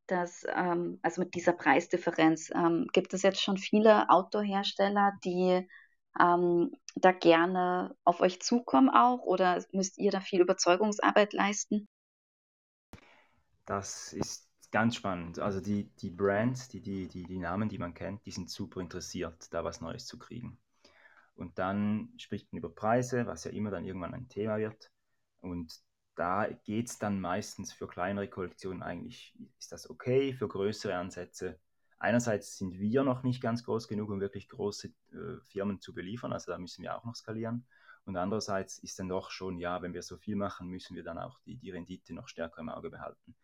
[0.07, 5.67] dass, ähm, also mit dieser Preisdifferenz, ähm, gibt es jetzt schon viele Outdoor-Hersteller, die
[6.21, 11.89] ähm, da gerne auf euch zukommen auch oder müsst ihr da viel Überzeugungsarbeit leisten?
[13.67, 14.44] Das ist
[14.75, 15.39] ganz spannend.
[15.39, 18.81] Also die, die Brands, die, die, die, die Namen, die man kennt, die sind super
[18.81, 20.59] interessiert, da was Neues zu kriegen.
[21.37, 24.91] Und dann spricht man über Preise, was ja immer dann irgendwann ein Thema wird.
[25.39, 25.81] Und
[26.17, 31.61] da geht es dann meistens für kleinere Kollektionen eigentlich, ist das okay, für größere Ansätze.
[32.01, 36.33] Einerseits sind wir noch nicht ganz groß genug, um wirklich große äh, Firmen zu beliefern,
[36.33, 37.65] also da müssen wir auch noch skalieren.
[38.07, 41.19] Und andererseits ist dann doch schon, ja, wenn wir so viel machen, müssen wir dann
[41.19, 43.37] auch die, die Rendite noch stärker im Auge behalten.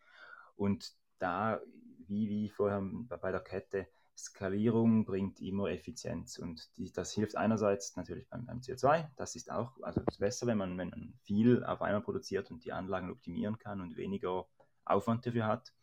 [0.57, 1.61] Und da,
[2.07, 7.95] wie, wie vorher bei der Kette, Skalierung bringt immer Effizienz und die, das hilft einerseits
[7.95, 11.63] natürlich beim, beim, CO2, das ist auch also ist besser, wenn man, wenn man viel
[11.63, 14.47] auf einmal produziert und die Anlagen optimieren kann und weniger
[14.85, 15.73] Aufwand dafür hat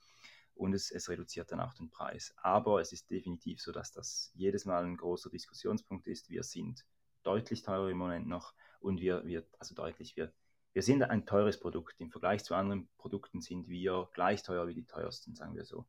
[0.54, 2.34] und es, es reduziert dann auch den Preis.
[2.36, 6.28] Aber es ist definitiv so, dass das jedes Mal ein großer Diskussionspunkt ist.
[6.28, 6.84] Wir sind
[7.22, 10.32] deutlich teurer im Moment noch und wir, wir also deutlich, wir,
[10.78, 12.00] wir sind ein teures Produkt.
[12.00, 15.88] Im Vergleich zu anderen Produkten sind wir gleich teuer wie die teuersten, sagen wir so.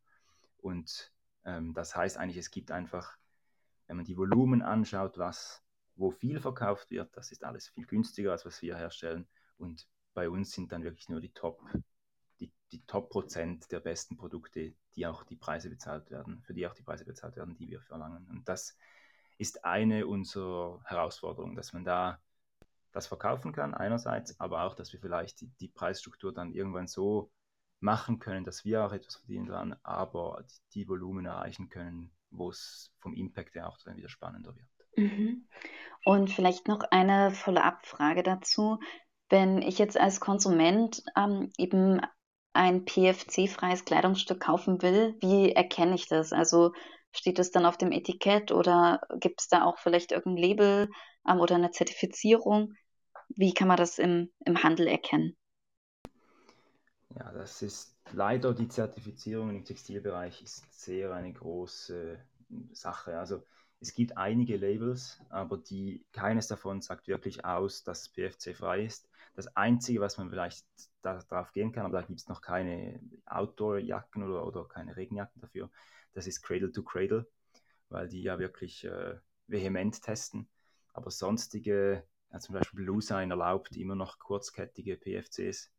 [0.58, 1.14] Und
[1.46, 3.16] ähm, das heißt eigentlich, es gibt einfach,
[3.86, 8.32] wenn man die Volumen anschaut, was, wo viel verkauft wird, das ist alles viel günstiger,
[8.32, 9.28] als was wir herstellen.
[9.60, 11.62] Und bei uns sind dann wirklich nur die Top,
[12.40, 16.74] die, die Top-Prozent der besten Produkte, die auch die Preise bezahlt werden, für die auch
[16.74, 18.26] die Preise bezahlt werden, die wir verlangen.
[18.32, 18.76] Und das
[19.38, 22.20] ist eine unserer Herausforderungen, dass man da
[22.92, 27.32] das verkaufen kann, einerseits, aber auch, dass wir vielleicht die, die Preisstruktur dann irgendwann so
[27.80, 32.92] machen können, dass wir auch etwas verdienen dran, aber die, Volumen erreichen können, wo es
[33.00, 34.68] vom Impact her auch dann wieder spannender wird.
[34.98, 35.48] Mhm.
[36.04, 38.80] Und vielleicht noch eine Follow-up-Frage dazu.
[39.30, 42.02] Wenn ich jetzt als Konsument ähm, eben
[42.54, 46.34] ein PFC-freies Kleidungsstück kaufen will, wie erkenne ich das?
[46.34, 46.74] Also
[47.12, 50.90] steht es dann auf dem Etikett oder gibt es da auch vielleicht irgendein Label
[51.28, 52.76] ähm, oder eine Zertifizierung?
[53.30, 55.36] Wie kann man das im, im Handel erkennen?
[57.16, 62.20] Ja, das ist leider die Zertifizierung im Textilbereich ist sehr eine große
[62.72, 63.18] Sache.
[63.18, 63.44] Also
[63.82, 69.08] es gibt einige Labels, aber die, keines davon sagt wirklich aus, dass es PFC-frei ist.
[69.36, 70.66] Das Einzige, was man vielleicht
[71.02, 75.70] darauf gehen kann, aber da gibt es noch keine Outdoor-Jacken oder, oder keine Regenjacken dafür,
[76.14, 77.26] das ist Cradle to Cradle,
[77.90, 79.16] weil die ja wirklich äh,
[79.48, 80.50] vehement testen.
[80.94, 85.72] Aber sonstige, ja, zum Beispiel Blue erlaubt immer noch kurzkettige PFCs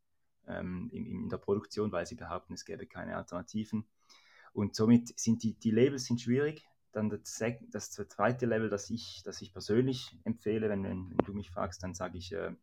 [0.47, 3.85] ähm, in, in, der Produktion, weil sie behaupten, es gäbe keine Alternativen.
[4.53, 6.67] Und somit sind die, die Labels sind schwierig.
[6.91, 11.33] Dann das, das zweite Level, das ich, das ich persönlich empfehle, wenn, wenn, wenn du
[11.33, 12.53] mich fragst, dann sage ich, äh,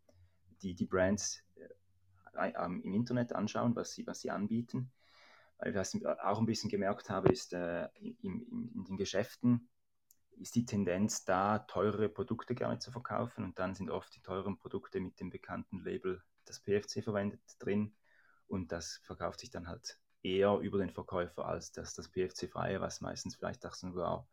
[0.60, 1.42] die, die Brands
[2.34, 4.90] äh, äh, im Internet anschauen, was sie, was sie anbieten.
[5.58, 9.68] Weil was ich auch ein bisschen gemerkt habe, ist, äh, in, in, in den Geschäften
[10.40, 14.58] ist die Tendenz da, teurere Produkte gerne zu verkaufen und dann sind oft die teuren
[14.58, 17.94] Produkte mit dem bekannten Label das PFC verwendet drin
[18.46, 23.00] und das verkauft sich dann halt eher über den Verkäufer als das, das PFC-freie, was
[23.00, 24.26] meistens vielleicht auch sogar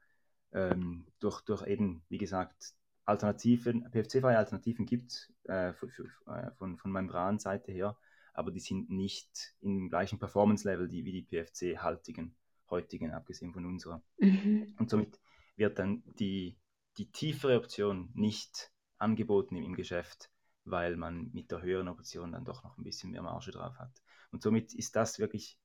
[0.54, 2.74] ähm, durch, durch eben, wie gesagt,
[3.06, 7.98] Alternativen, PFC-freie Alternativen gibt äh, für, für, äh, von, von Membranseite her,
[8.34, 12.36] aber die sind nicht im gleichen Performance-Level wie die PFC-haltigen,
[12.70, 14.02] heutigen, abgesehen von unserer.
[14.18, 14.76] Mhm.
[14.80, 15.20] Und somit
[15.56, 16.58] wird dann die,
[16.98, 20.30] die tiefere Option nicht angeboten im, Geschäft,
[20.64, 24.02] weil man mit der höheren Option dann doch noch ein bisschen mehr Marge drauf hat.
[24.32, 25.58] Und somit ist das wirklich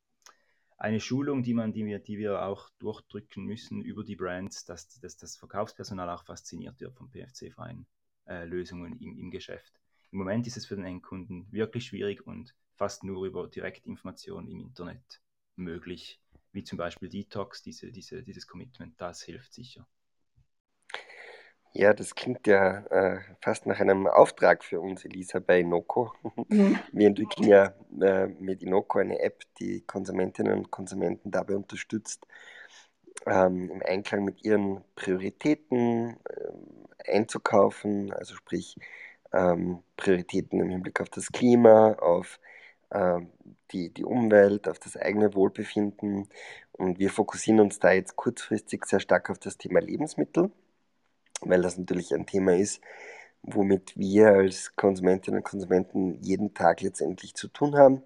[0.76, 4.98] eine Schulung, die, man, die, wir, die wir auch durchdrücken müssen über die Brands, dass,
[5.00, 7.86] dass das Verkaufspersonal auch fasziniert wird von PFC-freien
[8.26, 9.80] äh, Lösungen im, im Geschäft.
[10.10, 14.60] Im Moment ist es für den Endkunden wirklich schwierig und fast nur über Direktinformationen im
[14.60, 15.20] Internet
[15.56, 16.19] möglich,
[16.52, 19.86] wie zum Beispiel Detox, diese, diese, dieses Commitment, das hilft sicher.
[21.72, 26.12] Ja, das klingt ja äh, fast nach einem Auftrag für uns, Elisa, bei Inoko.
[26.48, 26.78] Mhm.
[26.92, 32.26] Wir entwickeln ja äh, mit Inoko eine App, die Konsumentinnen und Konsumenten dabei unterstützt,
[33.26, 38.74] ähm, im Einklang mit ihren Prioritäten äh, einzukaufen, also sprich
[39.32, 42.49] ähm, Prioritäten im Hinblick auf das Klima, auf äh,
[43.72, 46.28] die, die Umwelt, auf das eigene Wohlbefinden.
[46.72, 50.50] Und wir fokussieren uns da jetzt kurzfristig sehr stark auf das Thema Lebensmittel,
[51.42, 52.80] weil das natürlich ein Thema ist,
[53.42, 58.02] womit wir als Konsumentinnen und Konsumenten jeden Tag letztendlich zu tun haben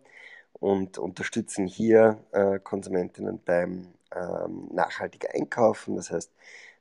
[0.52, 5.96] und unterstützen hier äh, Konsumentinnen beim ähm, nachhaltigen Einkaufen.
[5.96, 6.32] Das heißt,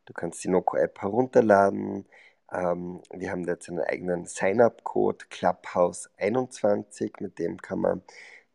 [0.06, 2.06] du kannst die Noco-App herunterladen.
[2.54, 8.02] Ähm, wir haben jetzt einen eigenen Sign-up-Code, Clubhouse21, mit dem kann man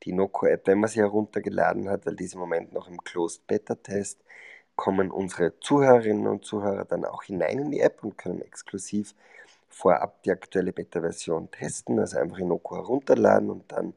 [0.04, 4.20] die Noco-App, wenn man sie heruntergeladen hat, weil diese im Moment noch im Closed Beta-Test,
[4.76, 9.14] kommen unsere Zuhörerinnen und Zuhörer dann auch hinein in die App und können exklusiv
[9.68, 11.98] vorab die aktuelle Beta-Version testen.
[11.98, 13.94] Also einfach Inoko herunterladen und dann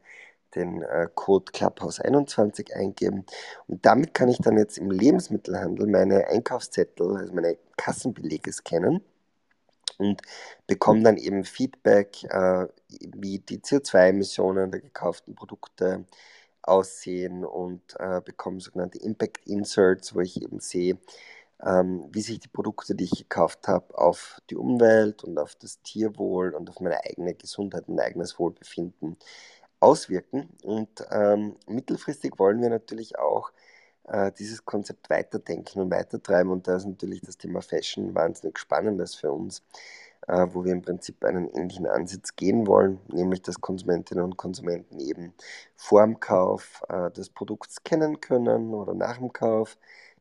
[0.55, 3.25] den äh, Code Clubhouse21 eingeben.
[3.67, 9.01] Und damit kann ich dann jetzt im Lebensmittelhandel meine Einkaufszettel, also meine Kassenbelege scannen
[9.99, 10.21] und
[10.67, 16.05] bekomme dann eben Feedback, äh, wie die CO2-Emissionen der gekauften Produkte
[16.63, 20.97] aussehen und äh, bekomme sogenannte Impact Inserts, wo ich eben sehe,
[21.63, 25.81] ähm, wie sich die Produkte, die ich gekauft habe, auf die Umwelt und auf das
[25.81, 29.17] Tierwohl und auf meine eigene Gesundheit und eigenes Wohlbefinden
[29.79, 30.49] auswirken.
[30.63, 33.51] Und ähm, mittelfristig wollen wir natürlich auch
[34.07, 36.51] äh, dieses Konzept weiterdenken und weitertreiben.
[36.51, 39.63] Und da ist natürlich das Thema Fashion wahnsinnig spannendes für uns,
[40.27, 44.99] äh, wo wir im Prinzip einen ähnlichen Ansatz gehen wollen, nämlich dass Konsumentinnen und Konsumenten
[44.99, 45.33] eben
[45.75, 49.77] vor dem Kauf äh, des Produkts kennen können oder nach dem Kauf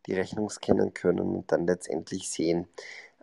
[0.07, 2.67] die Rechnung scannen können und dann letztendlich sehen,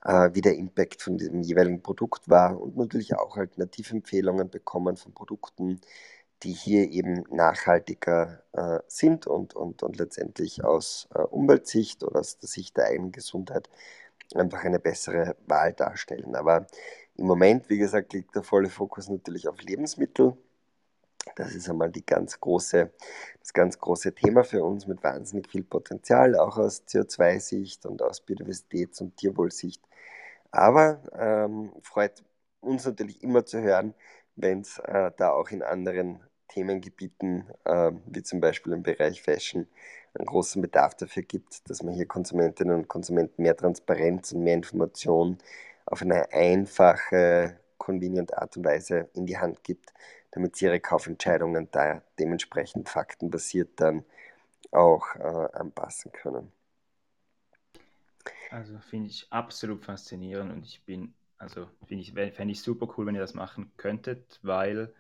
[0.04, 5.14] äh, wie der Impact von diesem jeweiligen Produkt war und natürlich auch Alternativempfehlungen bekommen von
[5.14, 5.82] Produkten,
[6.44, 12.38] die hier eben nachhaltiger äh, sind und, und, und letztendlich aus äh, Umweltsicht oder aus
[12.38, 13.70] der Sicht der eigenen Gesundheit
[14.36, 16.36] einfach eine bessere Wahl darstellen.
[16.36, 16.68] Aber
[17.16, 20.38] im Moment, wie gesagt, liegt der volle Fokus natürlich auf Lebensmittel.
[21.36, 22.92] Das ist einmal die ganz große,
[23.40, 28.22] das ganz große Thema für uns mit wahnsinnig viel Potenzial, auch aus CO2-Sicht und aus
[28.22, 29.82] Biodiversitäts- und Tierwohlsicht.
[30.52, 32.24] Aber ähm, freut
[32.62, 33.94] uns natürlich immer zu hören,
[34.36, 39.68] wenn es äh, da auch in anderen Themengebieten, äh, wie zum Beispiel im Bereich Fashion,
[40.14, 44.56] einen großen Bedarf dafür gibt, dass man hier Konsumentinnen und Konsumenten mehr Transparenz und mehr
[44.56, 45.38] Information
[45.86, 49.94] auf eine einfache, convenient Art und Weise in die Hand gibt,
[50.32, 54.04] damit sie ihre Kaufentscheidungen da dementsprechend faktenbasiert dann
[54.72, 55.20] auch äh,
[55.54, 56.52] anpassen können.
[58.50, 63.06] Also finde ich absolut faszinierend und ich bin, also finde ich, fände ich super cool,
[63.06, 64.94] wenn ihr das machen könntet, weil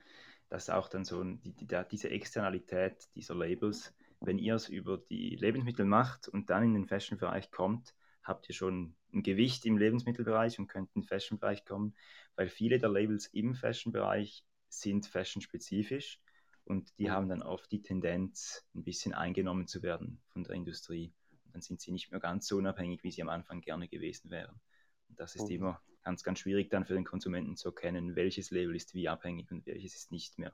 [0.49, 5.35] das auch dann so die, die, diese Externalität dieser Labels, wenn ihr es über die
[5.35, 10.59] Lebensmittel macht und dann in den Fashion-Bereich kommt, habt ihr schon ein Gewicht im Lebensmittelbereich
[10.59, 11.95] und könnt in den Fashion-Bereich kommen,
[12.35, 16.19] weil viele der Labels im Fashion-Bereich sind fashion-spezifisch
[16.65, 21.13] und die haben dann oft die Tendenz, ein bisschen eingenommen zu werden von der Industrie.
[21.45, 24.29] Und dann sind sie nicht mehr ganz so unabhängig, wie sie am Anfang gerne gewesen
[24.29, 24.59] wären.
[25.07, 28.73] Und das ist immer ganz, ganz schwierig dann für den Konsumenten zu erkennen, welches Label
[28.77, 30.53] ist wie abhängig und welches ist nicht mehr,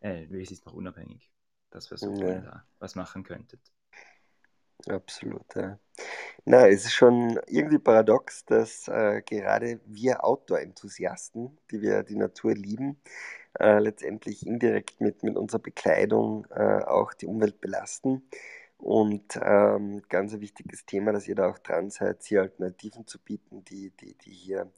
[0.00, 1.30] äh, welches ist noch unabhängig.
[1.70, 2.26] Das wäre so, ja.
[2.26, 3.60] wenn da was machen könntet.
[4.88, 5.78] Absolut, ja.
[6.44, 12.54] Na, es ist schon irgendwie paradox, dass äh, gerade wir Outdoor-Enthusiasten, die wir die Natur
[12.54, 13.00] lieben,
[13.60, 18.28] äh, letztendlich indirekt mit, mit unserer Bekleidung äh, auch die Umwelt belasten.
[18.80, 23.18] Und ähm, ganz ein wichtiges Thema, dass ihr da auch dran seid, hier Alternativen zu
[23.18, 24.72] bieten, die, die, die hier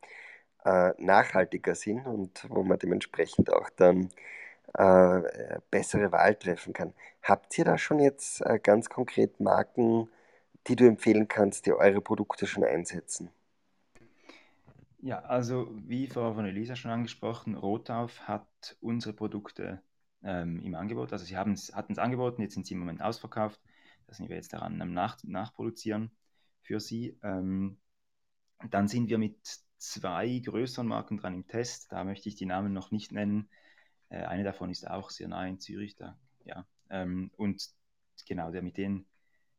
[0.64, 4.08] äh, nachhaltiger sind und wo man dementsprechend auch dann
[4.74, 6.94] äh, bessere Wahl treffen kann.
[7.22, 10.08] Habt ihr da schon jetzt äh, ganz konkret Marken,
[10.66, 13.30] die du empfehlen kannst, die eure Produkte schon einsetzen?
[15.00, 19.80] Ja, also wie vorher von Elisa schon angesprochen, Rotauf hat unsere Produkte
[20.24, 21.12] ähm, im Angebot.
[21.12, 23.60] Also sie hatten es angeboten, jetzt sind sie im Moment ausverkauft.
[24.12, 26.10] Da sind wir jetzt daran am Nach Nachproduzieren
[26.60, 27.18] für sie.
[27.22, 27.78] Ähm,
[28.68, 29.38] dann sind wir mit
[29.78, 31.90] zwei größeren Marken dran im Test.
[31.90, 33.48] Da möchte ich die Namen noch nicht nennen.
[34.10, 35.96] Äh, eine davon ist auch sehr nah in Zürich.
[35.96, 36.66] Da, ja.
[36.90, 37.70] Ähm, und
[38.28, 39.06] genau, der, mit denen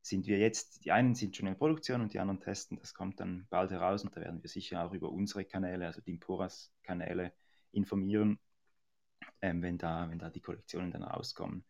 [0.03, 2.77] sind wir jetzt, die einen sind schon in Produktion und die anderen testen.
[2.77, 5.99] Das kommt dann bald heraus und da werden wir sicher auch über unsere Kanäle, also
[5.99, 7.33] die Imporas-Kanäle,
[7.71, 8.37] informieren,
[9.41, 11.65] ähm, wenn, da, wenn da die Kollektionen dann rauskommen.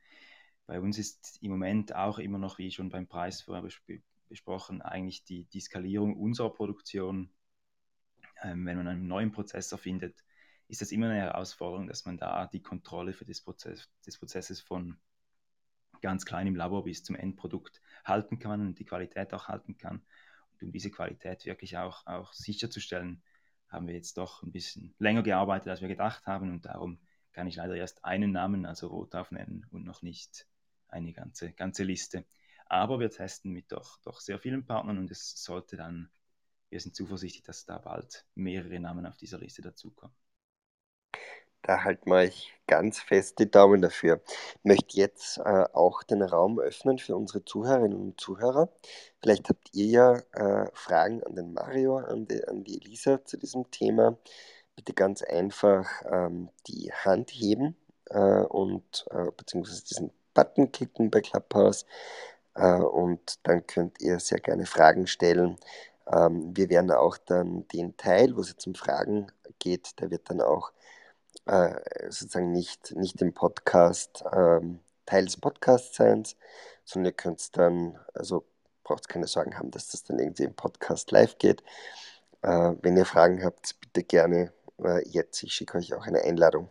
[0.65, 4.81] Bei uns ist im Moment auch immer noch, wie schon beim Preis vorher besp besprochen,
[4.81, 7.29] eigentlich die, die Skalierung unserer Produktion.
[8.41, 10.23] Ähm, wenn man einen neuen Prozessor findet,
[10.67, 14.59] ist das immer eine Herausforderung, dass man da die Kontrolle für das Prozess, des Prozesses
[14.59, 14.97] von
[16.01, 20.01] ganz klein im Labor bis zum Endprodukt halten kann und die Qualität auch halten kann.
[20.53, 23.21] Und um diese Qualität wirklich auch, auch sicherzustellen,
[23.69, 26.99] haben wir jetzt doch ein bisschen länger gearbeitet, als wir gedacht haben und darum
[27.31, 30.47] kann ich leider erst einen Namen, also Rotauf nennen und noch nicht
[30.93, 32.25] eine ganze, ganze Liste.
[32.67, 36.09] Aber wir testen mit doch, doch sehr vielen Partnern und es sollte dann,
[36.69, 40.15] wir sind zuversichtlich, dass da bald mehrere Namen auf dieser Liste dazukommen.
[41.65, 44.21] Da halten wir euch ganz fest die Daumen dafür.
[44.27, 48.69] Ich möchte jetzt äh, auch den Raum öffnen für unsere Zuhörerinnen und Zuhörer.
[49.21, 53.37] Vielleicht habt ihr ja äh, Fragen an den Mario, an die, an die Elisa zu
[53.37, 54.17] diesem Thema.
[54.75, 57.77] Bitte ganz einfach ähm, die Hand heben
[58.09, 61.85] äh, und äh, beziehungsweise diesen Button klicken bei Clubhouse
[62.55, 65.57] äh, und dann könnt ihr sehr gerne Fragen stellen.
[66.07, 69.27] Ähm, wir werden auch dann den Teil, wo es jetzt um Fragen
[69.59, 70.71] geht, der wird dann auch
[71.45, 71.75] äh,
[72.09, 76.23] sozusagen nicht, nicht im Podcast ähm, Teil des Podcasts sein,
[76.85, 78.45] sondern ihr könnt es dann, also
[78.83, 81.63] braucht keine Sorgen haben, dass das dann irgendwie im Podcast live geht.
[82.41, 84.53] Äh, wenn ihr Fragen habt, bitte gerne
[84.83, 85.43] äh, jetzt.
[85.43, 86.69] Ich schicke euch auch eine Einladung.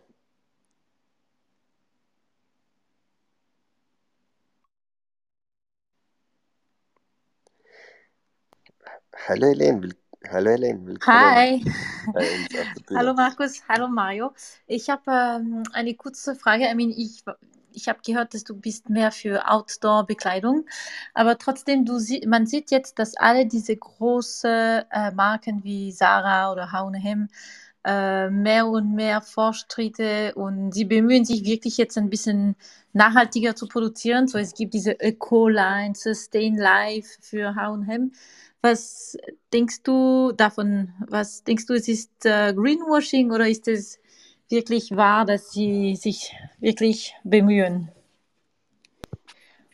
[9.25, 9.89] Hallo Helene,
[10.29, 11.63] Hallo Helene, willkommen Hi.
[12.93, 14.33] Hallo Markus, hallo Mario.
[14.67, 16.65] Ich habe ähm, eine kurze Frage.
[16.65, 17.23] I mean, ich,
[17.71, 20.65] ich habe gehört, dass du bist mehr für Outdoor-Bekleidung,
[21.13, 26.51] aber trotzdem, du sie, man sieht jetzt, dass alle diese großen äh, Marken wie Sarah
[26.51, 27.29] oder H&M
[27.85, 32.57] äh, mehr und mehr Fortschritte und sie bemühen sich wirklich jetzt ein bisschen
[32.91, 34.27] nachhaltiger zu produzieren.
[34.27, 38.11] So, es gibt diese Eco-Line, Sustain Life für H&M.
[38.63, 39.17] Was
[39.51, 40.93] denkst du davon?
[41.09, 43.99] Was denkst du, es ist äh, Greenwashing oder ist es
[44.49, 47.91] wirklich wahr, dass sie sich wirklich bemühen?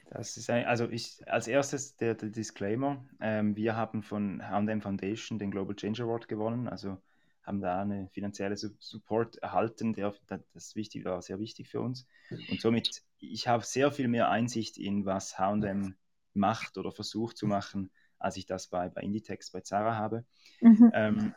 [0.10, 3.06] Das ist ein, also ich, als erstes der, der Disclaimer.
[3.22, 6.98] Ähm, wir haben von H&M Foundation den Global Change Award gewonnen, also
[7.44, 10.16] haben da eine finanzielle Support erhalten, der,
[10.56, 12.08] das wichtig, war sehr wichtig für uns.
[12.50, 15.94] Und somit, ich habe sehr viel mehr Einsicht in, was H&M
[16.34, 20.26] macht oder versucht zu machen, als ich das bei, bei Inditex, bei Zara habe.
[20.62, 20.92] Mhm.
[20.94, 21.36] Ähm,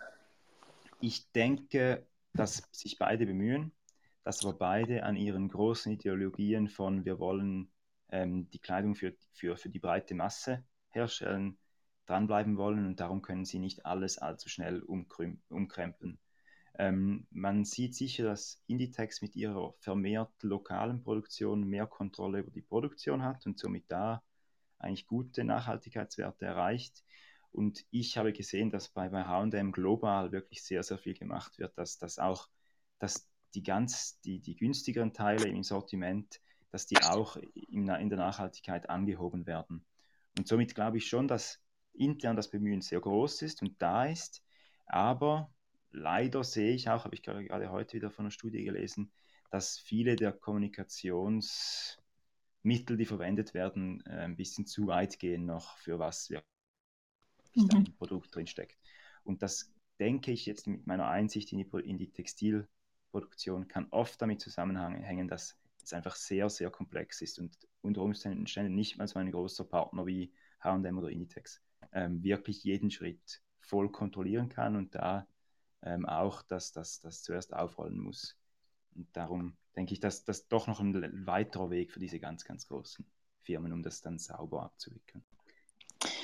[1.01, 3.73] ich denke, dass sich beide bemühen,
[4.25, 7.71] dass aber beide an ihren großen Ideologien von wir wollen
[8.11, 11.59] ähm, die Kleidung für, für, für die breite Masse herstellen,
[12.07, 16.19] dranbleiben wollen und darum können sie nicht alles allzu schnell umkrempeln.
[16.79, 22.63] Ähm, man sieht sicher, dass Inditex mit ihrer vermehrt lokalen Produktion mehr Kontrolle über die
[22.63, 24.23] Produktion hat und somit da
[24.83, 27.05] eigentlich gute Nachhaltigkeitswerte erreicht.
[27.53, 31.77] Und ich habe gesehen, dass bei, bei HM global wirklich sehr, sehr viel gemacht wird,
[31.77, 32.49] dass, dass auch
[32.99, 38.19] dass die ganz, die, die günstigeren Teile im Sortiment, dass die auch in, in der
[38.19, 39.85] Nachhaltigkeit angehoben werden.
[40.39, 41.61] Und somit glaube ich schon, dass
[41.93, 44.43] intern das Bemühen sehr groß ist und da ist.
[44.87, 45.53] Aber
[45.91, 49.13] leider sehe ich auch, habe ich gerade heute wieder von einer Studie gelesen,
[49.51, 51.99] dass viele der Kommunikations-
[52.63, 56.45] Mittel, die verwendet werden, äh, ein bisschen zu weit gehen noch, für was wirklich
[57.55, 57.71] mhm.
[57.77, 58.79] ein Produkt drin steckt.
[59.25, 64.21] Und das denke ich jetzt mit meiner Einsicht in die, in die Textilproduktion kann oft
[64.21, 69.19] damit zusammenhängen, dass es einfach sehr, sehr komplex ist und unter Umständen nicht mal so
[69.19, 71.61] ein großer Partner wie H&M oder Inditex
[71.93, 75.27] ähm, wirklich jeden Schritt voll kontrollieren kann und da
[75.83, 78.37] ähm, auch das, das, das zuerst aufrollen muss.
[78.95, 82.69] Und darum denke ich, dass das doch noch ein weiterer Weg für diese ganz, ganz
[82.69, 83.05] großen
[83.43, 85.25] Firmen, um das dann sauber abzuwickeln.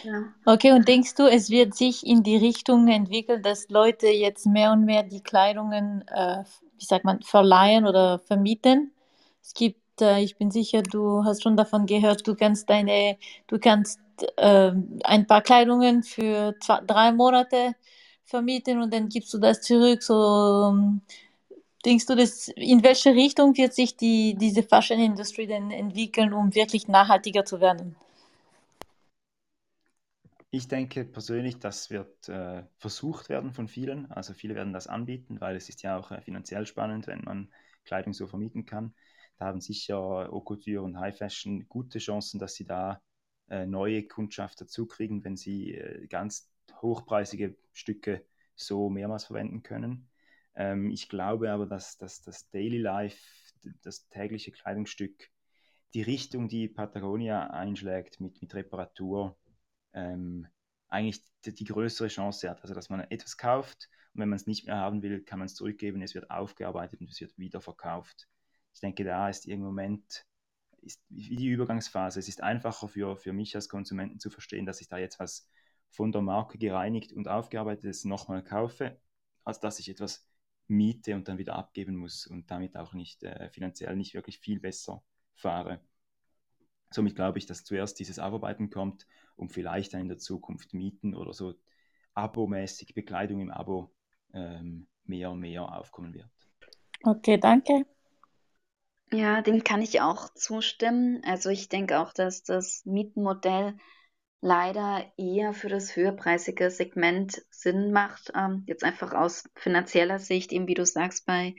[0.02, 0.32] Ja.
[0.44, 4.72] Okay, und denkst du, es wird sich in die Richtung entwickeln, dass Leute jetzt mehr
[4.72, 6.44] und mehr die Kleidungen, äh,
[6.76, 8.92] wie sagt man, verleihen oder vermieten?
[9.42, 13.58] Es gibt, äh, ich bin sicher, du hast schon davon gehört, du kannst deine, du
[13.58, 14.00] kannst
[14.36, 14.72] äh,
[15.04, 17.74] ein paar Kleidungen für zwei, drei Monate
[18.24, 20.74] vermieten und dann gibst du das zurück, so
[21.84, 26.54] Denkst du, dass, in welche Richtung wird sich die, diese Fashion Industry denn entwickeln, um
[26.54, 27.96] wirklich nachhaltiger zu werden?
[30.50, 34.10] Ich denke persönlich, das wird äh, versucht werden von vielen.
[34.10, 37.52] Also viele werden das anbieten, weil es ist ja auch äh, finanziell spannend, wenn man
[37.84, 38.94] Kleidung so vermieten kann.
[39.38, 43.00] Da haben sicher Haute und High Fashion gute Chancen, dass sie da
[43.50, 46.50] äh, neue Kundschaft dazu kriegen, wenn sie äh, ganz
[46.80, 48.24] hochpreisige Stücke
[48.56, 50.08] so mehrmals verwenden können.
[50.58, 53.18] Ähm, ich glaube aber, dass, dass das Daily Life,
[53.82, 55.30] das tägliche Kleidungsstück,
[55.94, 59.38] die Richtung, die Patagonia einschlägt mit, mit Reparatur,
[59.94, 60.48] ähm,
[60.88, 62.60] eigentlich die, die, größere Chance hat.
[62.62, 65.46] Also, dass man etwas kauft und wenn man es nicht mehr haben will, kann man
[65.46, 68.28] es zurückgeben, es wird aufgearbeitet und es wird wieder verkauft.
[68.74, 70.26] Ich denke, da ist im Moment
[70.82, 72.18] ist die Übergangsphase.
[72.18, 75.48] Es ist einfacher für, für mich als Konsumenten zu verstehen, dass ich da jetzt was
[75.90, 79.00] von der Marke gereinigt und aufgearbeitet ist, nochmal kaufe,
[79.44, 80.27] als dass ich etwas
[80.68, 84.60] miete und dann wieder abgeben muss und damit auch nicht äh, finanziell nicht wirklich viel
[84.60, 85.02] besser
[85.34, 85.80] fahre.
[86.90, 89.06] Somit glaube ich, dass zuerst dieses Aufarbeiten kommt
[89.36, 91.54] und vielleicht dann in der Zukunft Mieten oder so
[92.14, 93.90] abomäßig Bekleidung im Abo
[94.32, 96.30] ähm, mehr und mehr aufkommen wird.
[97.02, 97.86] Okay, danke.
[99.10, 101.22] Ja, dem kann ich auch zustimmen.
[101.24, 103.78] Also ich denke auch, dass das Mietenmodell
[104.40, 108.32] leider eher für das höherpreisige Segment Sinn macht.
[108.34, 111.54] Ähm, jetzt einfach aus finanzieller Sicht, eben wie du sagst, bei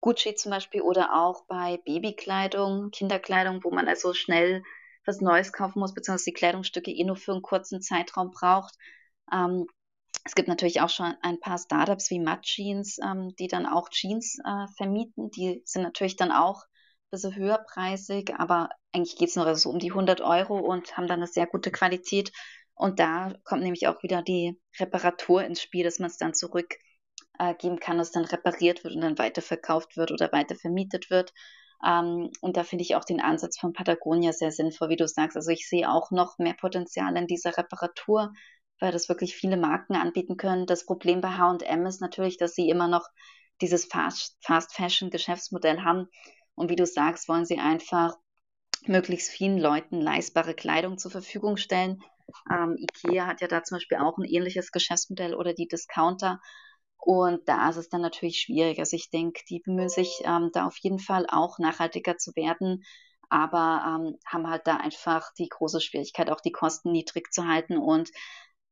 [0.00, 4.62] Gucci zum Beispiel oder auch bei Babykleidung, Kinderkleidung, wo man also schnell
[5.04, 8.74] was Neues kaufen muss, beziehungsweise die Kleidungsstücke eh nur für einen kurzen Zeitraum braucht.
[9.32, 9.66] Ähm,
[10.24, 13.88] es gibt natürlich auch schon ein paar Startups wie Mud Jeans, ähm, die dann auch
[13.88, 15.30] Jeans äh, vermieten.
[15.30, 19.78] Die sind natürlich dann auch ein bisschen höherpreisig, aber eigentlich geht es nur so um
[19.78, 22.32] die 100 Euro und haben dann eine sehr gute Qualität.
[22.74, 26.78] Und da kommt nämlich auch wieder die Reparatur ins Spiel, dass man es dann zurückgeben
[27.38, 31.32] äh, kann, dass dann repariert wird und dann weiterverkauft wird oder weiter vermietet wird.
[31.86, 35.36] Ähm, und da finde ich auch den Ansatz von Patagonia sehr sinnvoll, wie du sagst.
[35.36, 38.32] Also ich sehe auch noch mehr Potenzial in dieser Reparatur,
[38.80, 40.66] weil das wirklich viele Marken anbieten können.
[40.66, 43.06] Das Problem bei H&M ist natürlich, dass sie immer noch
[43.60, 46.08] dieses Fast, Fast Fashion Geschäftsmodell haben.
[46.54, 48.16] Und wie du sagst, wollen sie einfach
[48.88, 52.02] möglichst vielen Leuten leistbare Kleidung zur Verfügung stellen.
[52.50, 56.40] Ähm, IKEA hat ja da zum Beispiel auch ein ähnliches Geschäftsmodell oder die Discounter.
[56.96, 58.78] Und da ist es dann natürlich schwierig.
[58.78, 62.84] Also ich denke, die bemühen sich ähm, da auf jeden Fall auch nachhaltiger zu werden,
[63.28, 67.78] aber ähm, haben halt da einfach die große Schwierigkeit, auch die Kosten niedrig zu halten.
[67.78, 68.10] Und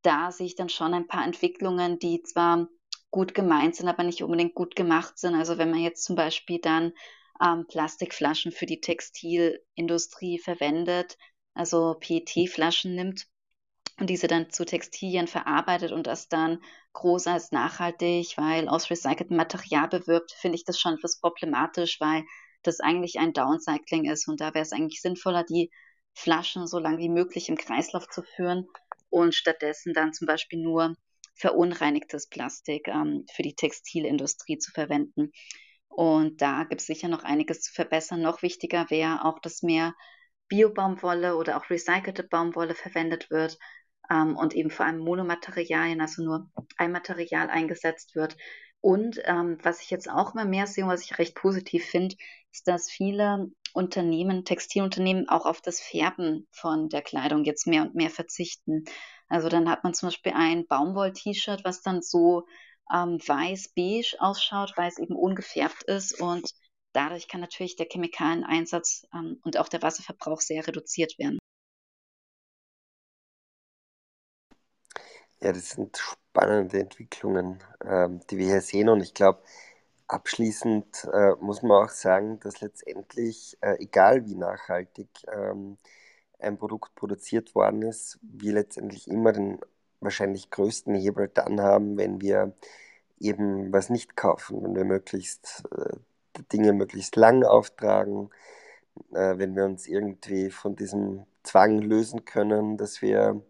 [0.02, 2.68] da sehe ich dann schon ein paar Entwicklungen, die zwar
[3.10, 5.34] gut gemeint sind, aber nicht unbedingt gut gemacht sind.
[5.34, 6.92] Also wenn man jetzt zum Beispiel dann
[7.42, 11.16] ähm, Plastikflaschen für die Textilindustrie verwendet,
[11.54, 13.26] also PET-Flaschen nimmt
[13.98, 16.62] und diese dann zu Textilien verarbeitet und das dann
[16.92, 22.24] groß als nachhaltig, weil aus recyceltem Material bewirbt, finde ich das schon etwas problematisch, weil
[22.62, 25.70] das eigentlich ein Downcycling ist und da wäre es eigentlich sinnvoller, die
[26.14, 28.66] Flaschen so lange wie möglich im Kreislauf zu führen
[29.10, 30.94] und stattdessen dann zum Beispiel nur
[31.34, 35.30] verunreinigtes Plastik ähm, für die Textilindustrie zu verwenden.
[35.88, 38.22] Und da gibt es sicher noch einiges zu verbessern.
[38.22, 39.94] Noch wichtiger wäre auch, dass mehr
[40.48, 43.58] Biobaumwolle oder auch recycelte Baumwolle verwendet wird
[44.10, 48.36] ähm, und eben vor allem Monomaterialien, also nur ein Material eingesetzt wird.
[48.80, 52.14] Und ähm, was ich jetzt auch immer mehr sehe und was ich recht positiv finde,
[52.52, 57.94] ist, dass viele Unternehmen, Textilunternehmen auch auf das Färben von der Kleidung jetzt mehr und
[57.94, 58.84] mehr verzichten.
[59.28, 62.46] Also dann hat man zum Beispiel ein Baumwoll-T-Shirt, was dann so
[62.92, 66.52] ähm, weiß-beige ausschaut, weil es eben ungefärbt ist und
[66.92, 71.38] dadurch kann natürlich der Chemikaleneinsatz ähm, und auch der Wasserverbrauch sehr reduziert werden.
[75.40, 79.42] Ja, das sind spannende Entwicklungen, ähm, die wir hier sehen und ich glaube,
[80.08, 85.78] abschließend äh, muss man auch sagen, dass letztendlich, äh, egal wie nachhaltig ähm,
[86.38, 89.60] ein Produkt produziert worden ist, wir letztendlich immer den
[90.00, 92.52] wahrscheinlich größten Hebel dann haben, wenn wir
[93.20, 95.96] eben was nicht kaufen, wenn wir möglichst äh,
[96.52, 98.30] Dinge möglichst lang auftragen,
[99.12, 103.42] äh, wenn wir uns irgendwie von diesem Zwang lösen können, dass wir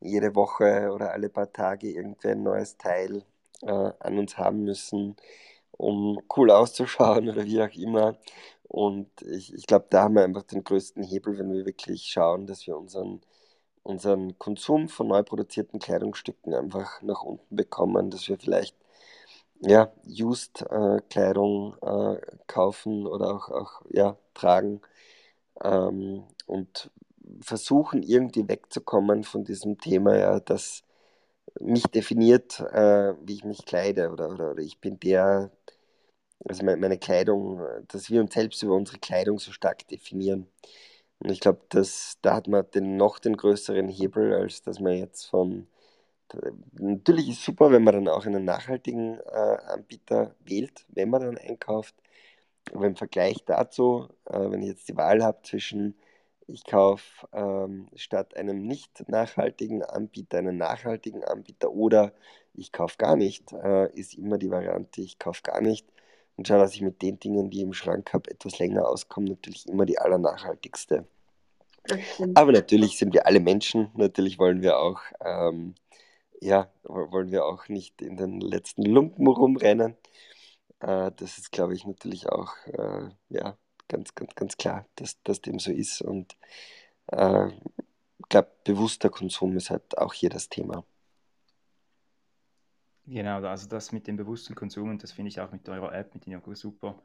[0.00, 3.24] jede Woche oder alle paar Tage irgendwie ein neues Teil
[3.62, 5.16] äh, an uns haben müssen,
[5.72, 8.16] um cool auszuschauen oder wie auch immer.
[8.68, 12.46] Und ich, ich glaube, da haben wir einfach den größten Hebel, wenn wir wirklich schauen,
[12.46, 13.20] dass wir unseren,
[13.86, 18.76] unseren Konsum von neu produzierten Kleidungsstücken einfach nach unten bekommen, dass wir vielleicht
[19.60, 24.80] ja, Used-Kleidung äh, äh, kaufen oder auch, auch ja, tragen
[25.62, 26.90] ähm, und
[27.42, 30.84] versuchen irgendwie wegzukommen von diesem Thema, ja, das
[31.60, 35.50] mich definiert, äh, wie ich mich kleide oder, oder, oder ich bin der,
[36.48, 40.48] also meine, meine Kleidung, dass wir uns selbst über unsere Kleidung so stark definieren.
[41.20, 41.60] Und ich glaube,
[42.22, 45.66] da hat man den, noch den größeren Hebel, als dass man jetzt von
[46.78, 51.38] Natürlich ist super, wenn man dann auch einen nachhaltigen äh, Anbieter wählt, wenn man dann
[51.38, 51.94] einkauft.
[52.72, 55.96] Aber im Vergleich dazu, äh, wenn ich jetzt die Wahl habe zwischen,
[56.48, 62.12] ich kaufe ähm, statt einem nicht nachhaltigen Anbieter einen nachhaltigen Anbieter oder
[62.54, 65.86] ich kaufe gar nicht, äh, ist immer die Variante, ich kaufe gar nicht
[66.36, 69.30] und schaue, dass ich mit den Dingen, die ich im Schrank habe, etwas länger auskomme.
[69.30, 71.06] Natürlich immer die allernachhaltigste.
[72.34, 75.00] Aber natürlich sind wir alle Menschen, natürlich wollen wir auch.
[75.24, 75.74] Ähm,
[76.40, 79.96] ja, wollen wir auch nicht in den letzten Lumpen rumrennen.
[80.80, 83.56] Äh, das ist, glaube ich, natürlich auch äh, ja,
[83.88, 86.02] ganz, ganz, ganz klar, dass, dass dem so ist.
[86.02, 86.36] Und
[87.08, 90.84] äh, ich glaube, bewusster Konsum ist halt auch hier das Thema.
[93.08, 96.12] Genau, also das mit dem bewussten Konsum, und das finde ich auch mit eurer App,
[96.14, 97.02] mit Inoko super,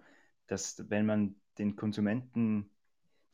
[0.47, 2.71] dass wenn man den Konsumenten,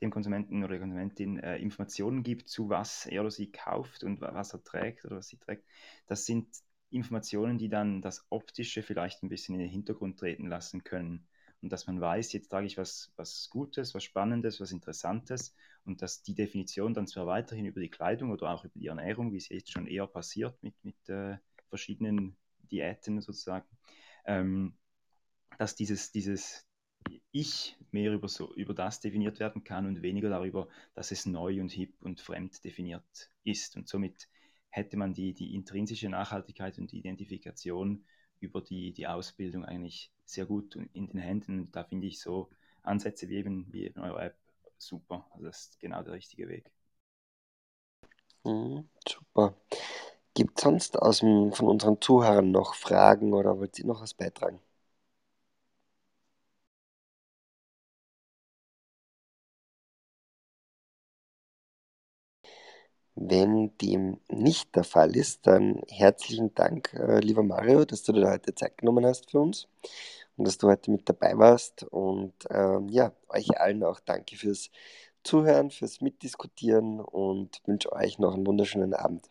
[0.02, 4.20] dem Konsumenten oder der Konsumentin äh, Informationen gibt, zu was er oder sie kauft und
[4.22, 5.64] was er trägt oder was sie trägt,
[6.08, 6.48] das sind
[6.90, 11.26] Informationen, die dann das Optische vielleicht ein bisschen in den Hintergrund treten lassen können.
[11.62, 15.56] Und dass man weiß, jetzt trage ich was, was Gutes, was Spannendes, was Interessantes
[15.86, 19.32] und dass die Definition dann zwar weiterhin über die Kleidung oder auch über die Ernährung,
[19.32, 21.38] wie es jetzt schon eher passiert mit, mit äh,
[21.70, 22.36] verschiedenen
[22.68, 23.68] Diäten sozusagen,
[24.26, 24.74] ähm,
[25.58, 26.68] dass dieses, dieses
[27.32, 31.62] Ich mehr über, so, über das definiert werden kann und weniger darüber, dass es neu
[31.62, 33.76] und hip und fremd definiert ist.
[33.76, 34.30] Und somit
[34.70, 38.06] hätte man die, die intrinsische Nachhaltigkeit und die Identifikation
[38.40, 41.60] über die, die Ausbildung eigentlich sehr gut in den Händen.
[41.62, 42.50] Und da finde ich so
[42.84, 44.38] Ansätze wie eben, wie eben eure App
[44.78, 45.28] super.
[45.32, 46.72] Also das ist genau der richtige Weg.
[48.46, 49.56] Mhm, super.
[50.38, 54.14] Gibt es sonst aus dem, von unseren Zuhörern noch Fragen oder wollt ihr noch was
[54.14, 54.62] beitragen?
[63.16, 68.30] Wenn dem nicht der Fall ist, dann herzlichen Dank, äh, lieber Mario, dass du dir
[68.30, 69.68] heute Zeit genommen hast für uns
[70.38, 71.84] und dass du heute mit dabei warst.
[71.84, 74.70] Und ähm, ja, euch allen auch danke fürs
[75.24, 79.30] Zuhören, fürs Mitdiskutieren und wünsche euch noch einen wunderschönen Abend.